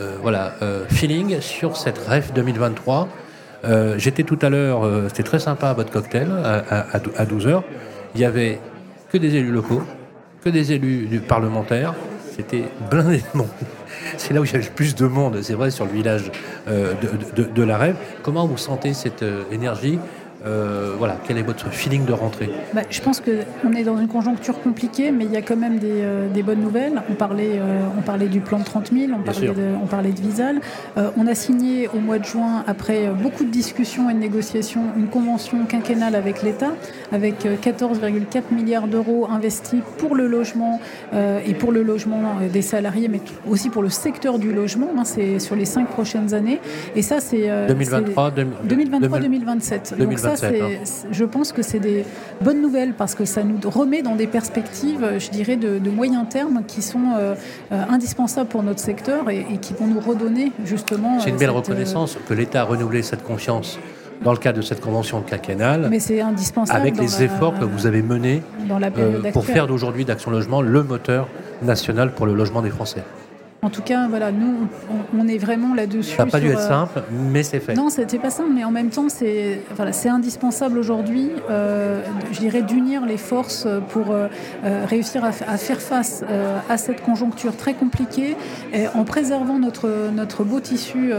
euh, 0.00 0.16
voilà, 0.20 0.52
feeling 0.88 1.40
sur 1.40 1.76
cette 1.76 1.98
REF 1.98 2.32
2023. 2.34 3.08
Euh, 3.64 3.94
J'étais 3.98 4.24
tout 4.24 4.38
à 4.42 4.50
l'heure, 4.50 4.82
c'était 5.08 5.22
très 5.22 5.38
sympa 5.38 5.72
votre 5.72 5.90
cocktail 5.90 6.28
à, 6.44 6.58
à, 6.58 6.96
à 7.16 7.24
12h. 7.24 7.62
Il 8.14 8.20
y 8.20 8.24
avait 8.24 8.60
que 9.10 9.16
des 9.18 9.34
élus 9.36 9.50
locaux, 9.52 9.82
que 10.44 10.50
des 10.50 10.72
élus 10.72 11.06
du 11.06 11.20
parlementaire. 11.20 11.94
C'était 12.36 12.64
blindé. 12.90 13.22
C'est 14.18 14.34
là 14.34 14.40
où 14.40 14.44
il 14.44 14.52
y 14.52 14.54
avait 14.54 14.64
le 14.64 14.70
plus 14.70 14.94
de 14.94 15.06
monde, 15.06 15.38
c'est 15.42 15.54
vrai, 15.54 15.70
sur 15.70 15.86
le 15.86 15.90
village 15.92 16.30
euh, 16.68 16.92
de, 17.34 17.42
de- 17.42 17.48
de 17.48 17.62
la 17.62 17.78
Rêve. 17.78 17.96
Comment 18.22 18.46
vous 18.46 18.58
sentez 18.58 18.92
cette 18.92 19.22
euh, 19.22 19.44
énergie? 19.50 19.98
Euh, 20.46 20.94
voilà, 20.96 21.16
quel 21.26 21.38
est 21.38 21.42
votre 21.42 21.70
feeling 21.70 22.04
de 22.04 22.12
rentrée 22.12 22.50
bah, 22.72 22.82
Je 22.88 23.00
pense 23.00 23.20
qu'on 23.20 23.72
est 23.72 23.82
dans 23.82 23.98
une 23.98 24.06
conjoncture 24.06 24.60
compliquée, 24.62 25.10
mais 25.10 25.24
il 25.24 25.32
y 25.32 25.36
a 25.36 25.42
quand 25.42 25.56
même 25.56 25.78
des, 25.78 25.88
euh, 25.90 26.42
bonnes 26.44 26.60
nouvelles. 26.60 27.02
On 27.10 27.14
parlait, 27.14 27.52
euh, 27.54 27.80
on 27.98 28.02
parlait 28.02 28.28
du 28.28 28.40
plan 28.40 28.60
de 28.60 28.64
30 28.64 28.92
000, 28.92 29.12
on 29.12 29.22
parlait 29.22 29.48
de, 29.48 29.74
on 29.82 29.86
parlait 29.86 30.12
de, 30.12 30.20
Visal. 30.20 30.60
on 31.16 31.26
a 31.26 31.34
signé 31.34 31.88
au 31.88 31.98
mois 31.98 32.18
de 32.18 32.24
juin, 32.24 32.64
après 32.66 33.08
beaucoup 33.20 33.44
de 33.44 33.50
discussions 33.50 34.08
et 34.08 34.14
de 34.14 34.18
négociations, 34.18 34.82
une 34.96 35.08
convention 35.08 35.66
quinquennale 35.66 36.14
avec 36.14 36.42
l'État, 36.42 36.72
avec 37.12 37.44
14,4 37.44 38.54
milliards 38.54 38.86
d'euros 38.86 39.28
investis 39.30 39.80
pour 39.98 40.14
le 40.14 40.26
logement 40.26 40.80
et 41.12 41.54
pour 41.54 41.72
le 41.72 41.82
logement 41.82 42.36
des 42.52 42.62
salariés, 42.62 43.08
mais 43.08 43.20
aussi 43.48 43.70
pour 43.70 43.82
le 43.82 43.88
secteur 43.88 44.38
du 44.38 44.52
logement. 44.52 44.88
Hein, 44.96 45.04
c'est 45.04 45.38
sur 45.38 45.56
les 45.56 45.64
cinq 45.64 45.88
prochaines 45.88 46.32
années. 46.34 46.60
Et 46.94 47.02
ça, 47.02 47.20
c'est 47.20 47.48
2023, 47.68 48.30
2023, 48.30 49.20
2027. 49.20 49.94
Donc 49.98 50.18
ça, 50.18 50.35
Je 51.10 51.24
pense 51.24 51.52
que 51.52 51.62
c'est 51.62 51.80
des 51.80 52.04
bonnes 52.40 52.60
nouvelles 52.60 52.94
parce 52.94 53.14
que 53.14 53.24
ça 53.24 53.42
nous 53.42 53.58
remet 53.68 54.02
dans 54.02 54.16
des 54.16 54.26
perspectives, 54.26 55.06
je 55.18 55.30
dirais, 55.30 55.56
de, 55.56 55.90
moyen 55.90 56.24
terme 56.24 56.62
qui 56.66 56.82
sont 56.82 57.14
euh, 57.16 57.34
euh, 57.72 57.82
indispensables 57.88 58.48
pour 58.48 58.62
notre 58.62 58.80
secteur 58.80 59.30
et, 59.30 59.44
qui 59.60 59.72
vont 59.74 59.86
nous 59.86 60.00
redonner 60.00 60.52
justement. 60.64 61.18
C'est 61.20 61.30
une 61.30 61.36
belle 61.36 61.50
euh, 61.50 61.52
reconnaissance 61.52 62.18
que 62.28 62.34
l'État 62.34 62.62
a 62.62 62.64
renouvelé 62.64 63.02
cette 63.02 63.22
confiance 63.22 63.78
dans 64.22 64.32
le 64.32 64.38
cadre 64.38 64.58
de 64.58 64.62
cette 64.62 64.80
convention 64.80 65.20
quinquennale. 65.22 65.88
Mais 65.90 66.00
c'est 66.00 66.20
indispensable. 66.20 66.80
Avec 66.80 66.98
les 66.98 67.22
efforts 67.22 67.58
que 67.58 67.64
vous 67.64 67.86
avez 67.86 68.02
menés 68.02 68.42
pour 69.32 69.44
faire 69.44 69.66
d'aujourd'hui 69.66 70.04
d'Action 70.04 70.30
Logement 70.30 70.62
le 70.62 70.82
moteur 70.82 71.28
national 71.62 72.12
pour 72.12 72.26
le 72.26 72.34
logement 72.34 72.62
des 72.62 72.70
Français. 72.70 73.02
En 73.62 73.70
tout 73.70 73.82
cas, 73.82 74.06
voilà, 74.08 74.32
nous, 74.32 74.68
on, 75.18 75.26
est 75.26 75.38
vraiment 75.38 75.74
là-dessus. 75.74 76.14
Ça 76.14 76.24
n'a 76.24 76.30
pas 76.30 76.40
dû 76.40 76.48
être 76.48 76.60
euh, 76.60 76.68
simple, 76.68 77.02
mais 77.32 77.42
c'est 77.42 77.58
fait. 77.58 77.74
Non, 77.74 77.88
c'était 77.88 78.18
pas 78.18 78.30
simple, 78.30 78.50
mais 78.54 78.64
en 78.64 78.70
même 78.70 78.90
temps, 78.90 79.08
c'est 79.08 79.60
voilà, 79.74 79.92
indispensable 80.08 80.78
aujourd'hui, 80.78 81.30
euh, 81.50 82.00
je 82.32 82.38
dirais, 82.38 82.62
d'unir 82.62 83.06
les 83.06 83.16
forces 83.16 83.66
pour 83.88 84.10
euh, 84.10 84.28
réussir 84.88 85.24
à, 85.24 85.32
faire 85.32 85.80
face 85.80 86.22
à 86.68 86.76
cette 86.76 87.02
conjoncture 87.02 87.56
très 87.56 87.74
compliquée, 87.74 88.36
en 88.94 89.04
préservant 89.04 89.58
notre, 89.58 90.10
notre 90.14 90.44
beau 90.44 90.60
tissu 90.60 91.12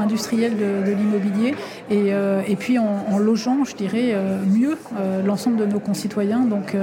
industriel 0.00 0.56
de, 0.56 0.92
l'immobilier 0.92 1.54
et, 1.90 2.12
et, 2.50 2.56
puis 2.56 2.78
en, 2.78 3.18
logeant, 3.18 3.64
je 3.64 3.74
dirais, 3.74 4.16
mieux 4.46 4.78
l'ensemble 5.26 5.56
de 5.56 5.66
nos 5.66 5.80
concitoyens. 5.80 6.40
Donc, 6.40 6.76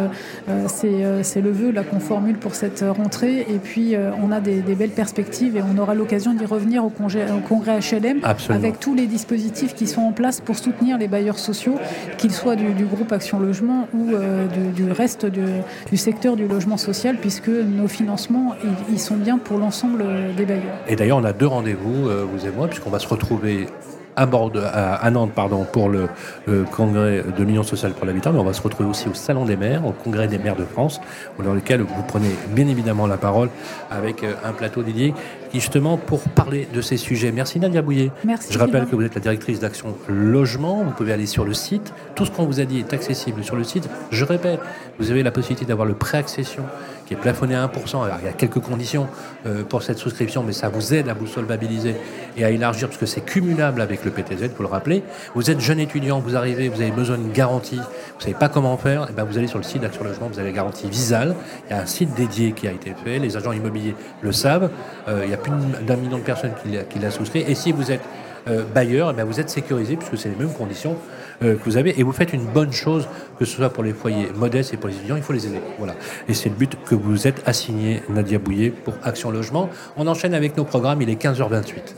c'est 0.67 1.41
le 1.41 1.51
vœu 1.51 1.73
qu'on 1.89 1.99
formule 1.99 2.37
pour 2.37 2.55
cette 2.55 2.83
rentrée. 2.87 3.45
Et 3.49 3.59
puis, 3.63 3.95
on 4.21 4.31
a 4.31 4.39
des, 4.39 4.61
des 4.61 4.75
belles 4.75 4.88
perspective 4.89 5.57
et 5.57 5.61
on 5.61 5.77
aura 5.77 5.93
l'occasion 5.93 6.33
d'y 6.33 6.45
revenir 6.45 6.83
au, 6.85 6.89
congrès 6.89 7.79
HLM 7.79 8.21
avec 8.49 8.79
tous 8.79 8.93
les 8.93 9.07
dispositifs 9.07 9.75
qui 9.75 9.87
sont 9.87 10.01
en 10.01 10.11
place 10.11 10.41
pour 10.41 10.57
soutenir 10.57 10.97
les 10.97 11.07
bailleurs 11.07 11.39
sociaux, 11.39 11.75
qu'ils 12.17 12.31
soient 12.31 12.55
du, 12.55 12.85
groupe 12.85 13.11
Action 13.11 13.39
Logement 13.39 13.87
ou 13.93 14.13
euh, 14.13 14.47
du, 14.75 14.91
reste 14.91 15.25
du, 15.25 15.97
secteur 15.97 16.35
du 16.35 16.47
logement 16.47 16.77
social, 16.77 17.17
puisque 17.17 17.49
nos 17.49 17.87
financements, 17.87 18.55
ils, 18.91 18.99
sont 18.99 19.15
bien 19.15 19.37
pour 19.37 19.57
l'ensemble 19.57 20.05
des 20.35 20.45
bailleurs. 20.45 20.77
Et 20.87 20.95
d'ailleurs, 20.95 21.17
on 21.17 21.23
a 21.23 21.33
deux 21.33 21.47
rendez-vous, 21.47 22.09
euh, 22.09 22.25
vous 22.29 22.45
et 22.45 22.51
moi, 22.51 22.67
puisqu'on 22.67 22.89
va 22.89 22.99
se 22.99 23.07
retrouver 23.07 23.67
à, 24.19 25.11
Nantes 25.11 25.31
pardon, 25.33 25.65
pour 25.71 25.89
le, 25.89 26.09
congrès 26.71 27.23
de 27.37 27.43
l'Union 27.43 27.63
sociale 27.63 27.93
pour 27.93 28.05
l'habitat, 28.05 28.31
mais 28.31 28.39
on 28.39 28.43
va 28.43 28.53
se 28.53 28.61
retrouver 28.61 28.89
aussi 28.89 29.07
au 29.07 29.13
Salon 29.13 29.45
des 29.45 29.55
maires, 29.55 29.85
au 29.85 29.91
congrès 29.91 30.27
des 30.27 30.37
maires 30.37 30.55
de 30.55 30.65
France, 30.65 30.99
dans 31.43 31.53
lequel 31.53 31.81
vous 31.81 32.03
prenez 32.07 32.29
bien 32.49 32.67
évidemment 32.67 33.07
la 33.07 33.17
parole 33.17 33.49
avec 33.89 34.23
euh, 34.23 34.33
un 34.43 34.51
plateau 34.51 34.83
dédié 34.83 35.13
justement 35.53 35.97
pour 35.97 36.21
parler 36.21 36.67
de 36.73 36.81
ces 36.81 36.97
sujets. 36.97 37.31
Merci 37.31 37.59
Nadia 37.59 37.81
Bouillet. 37.81 38.11
Merci. 38.23 38.53
Je 38.53 38.59
rappelle 38.59 38.85
que 38.85 38.95
vous 38.95 39.03
êtes 39.03 39.15
la 39.15 39.21
directrice 39.21 39.59
d'Action 39.59 39.95
Logement. 40.07 40.83
Vous 40.83 40.91
pouvez 40.91 41.11
aller 41.11 41.25
sur 41.25 41.45
le 41.45 41.53
site. 41.53 41.93
Tout 42.15 42.25
ce 42.25 42.31
qu'on 42.31 42.45
vous 42.45 42.59
a 42.59 42.65
dit 42.65 42.79
est 42.79 42.93
accessible 42.93 43.43
sur 43.43 43.55
le 43.55 43.63
site. 43.63 43.89
Je 44.11 44.25
répète, 44.25 44.59
vous 44.99 45.11
avez 45.11 45.23
la 45.23 45.31
possibilité 45.31 45.65
d'avoir 45.65 45.87
le 45.87 45.95
pré-accession 45.95 46.63
qui 47.09 47.15
est 47.15 47.17
plafonné 47.17 47.55
à 47.55 47.65
1%. 47.65 48.05
Alors, 48.05 48.17
il 48.21 48.25
y 48.25 48.29
a 48.29 48.33
quelques 48.33 48.59
conditions 48.59 49.07
euh, 49.47 49.63
pour 49.63 49.81
cette 49.81 49.97
souscription, 49.97 50.43
mais 50.43 50.53
ça 50.53 50.69
vous 50.69 50.93
aide 50.93 51.09
à 51.09 51.15
vous 51.15 51.25
solvabiliser 51.25 51.95
et 52.37 52.45
à 52.45 52.51
élargir 52.51 52.87
parce 52.87 52.99
que 52.99 53.07
c'est 53.07 53.21
cumulable 53.21 53.81
avec 53.81 54.05
le 54.05 54.11
PTZ, 54.11 54.51
vous 54.55 54.61
le 54.61 54.69
rappeler. 54.69 55.01
Vous 55.33 55.49
êtes 55.49 55.59
jeune 55.59 55.79
étudiant, 55.79 56.19
vous 56.19 56.35
arrivez, 56.35 56.69
vous 56.69 56.81
avez 56.81 56.91
besoin 56.91 57.17
d'une 57.17 57.31
garantie, 57.31 57.77
vous 57.77 58.17
ne 58.19 58.21
savez 58.21 58.35
pas 58.35 58.47
comment 58.47 58.77
faire, 58.77 59.07
eh 59.09 59.13
ben 59.13 59.23
vous 59.23 59.39
allez 59.39 59.47
sur 59.47 59.57
le 59.57 59.63
site 59.63 59.81
d'Action 59.81 60.03
Logement, 60.03 60.27
vous 60.31 60.37
avez 60.37 60.49
la 60.49 60.55
garantie 60.55 60.87
Visal. 60.87 61.35
Il 61.67 61.71
y 61.71 61.79
a 61.79 61.81
un 61.81 61.87
site 61.87 62.13
dédié 62.13 62.51
qui 62.51 62.67
a 62.67 62.71
été 62.71 62.93
fait, 63.03 63.17
les 63.17 63.35
agents 63.35 63.53
immobiliers 63.53 63.95
le 64.21 64.31
savent. 64.31 64.69
Euh, 65.07 65.23
il 65.25 65.31
y 65.31 65.33
a 65.33 65.37
plus 65.37 65.51
d'un 65.81 65.95
million 65.95 66.19
de 66.19 66.23
personnes 66.23 66.53
qui 66.91 66.99
l'a 66.99 67.09
souscrit. 67.09 67.43
Et 67.47 67.55
si 67.55 67.71
vous 67.71 67.91
êtes 67.91 68.03
euh, 68.47 68.63
bailleur, 68.63 69.13
eh 69.17 69.23
vous 69.23 69.39
êtes 69.39 69.49
sécurisé 69.49 69.95
puisque 69.95 70.17
c'est 70.17 70.29
les 70.29 70.35
mêmes 70.35 70.53
conditions 70.53 70.95
euh, 71.43 71.55
que 71.55 71.63
vous 71.65 71.77
avez 71.77 71.99
et 71.99 72.03
vous 72.03 72.11
faites 72.11 72.33
une 72.33 72.45
bonne 72.45 72.71
chose, 72.71 73.07
que 73.37 73.45
ce 73.45 73.55
soit 73.55 73.69
pour 73.69 73.83
les 73.83 73.93
foyers 73.93 74.29
modestes 74.35 74.73
et 74.73 74.77
pour 74.77 74.89
les 74.89 74.95
étudiants, 74.95 75.15
il 75.15 75.23
faut 75.23 75.33
les 75.33 75.47
aider. 75.47 75.61
Voilà. 75.77 75.95
Et 76.27 76.33
c'est 76.33 76.49
le 76.49 76.55
but 76.55 76.77
que 76.85 76.95
vous 76.95 77.27
êtes 77.27 77.41
assigné, 77.45 78.01
Nadia 78.09 78.39
Bouillet, 78.39 78.69
pour 78.69 78.93
Action 79.03 79.31
Logement. 79.31 79.69
On 79.97 80.07
enchaîne 80.07 80.33
avec 80.33 80.57
nos 80.57 80.65
programmes, 80.65 81.01
il 81.01 81.09
est 81.09 81.21
15h28. 81.21 81.95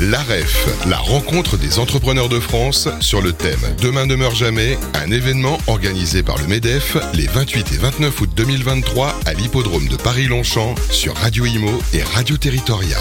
L'AREF, 0.00 0.86
la 0.88 0.96
rencontre 0.96 1.56
des 1.56 1.80
entrepreneurs 1.80 2.28
de 2.28 2.38
France 2.38 2.88
sur 3.00 3.20
le 3.20 3.32
thème 3.32 3.58
Demain 3.82 4.06
ne 4.06 4.14
meurt 4.14 4.36
jamais, 4.36 4.78
un 4.94 5.10
événement 5.10 5.58
organisé 5.66 6.22
par 6.22 6.38
le 6.38 6.46
MEDEF 6.46 6.96
les 7.14 7.26
28 7.26 7.72
et 7.72 7.78
29 7.78 8.20
août 8.20 8.30
2023 8.36 9.12
à 9.26 9.34
l'hippodrome 9.34 9.88
de 9.88 9.96
Paris-Longchamp 9.96 10.76
sur 10.92 11.16
Radio 11.16 11.46
Imo 11.46 11.80
et 11.92 12.04
Radio 12.04 12.36
Territoria. 12.36 12.98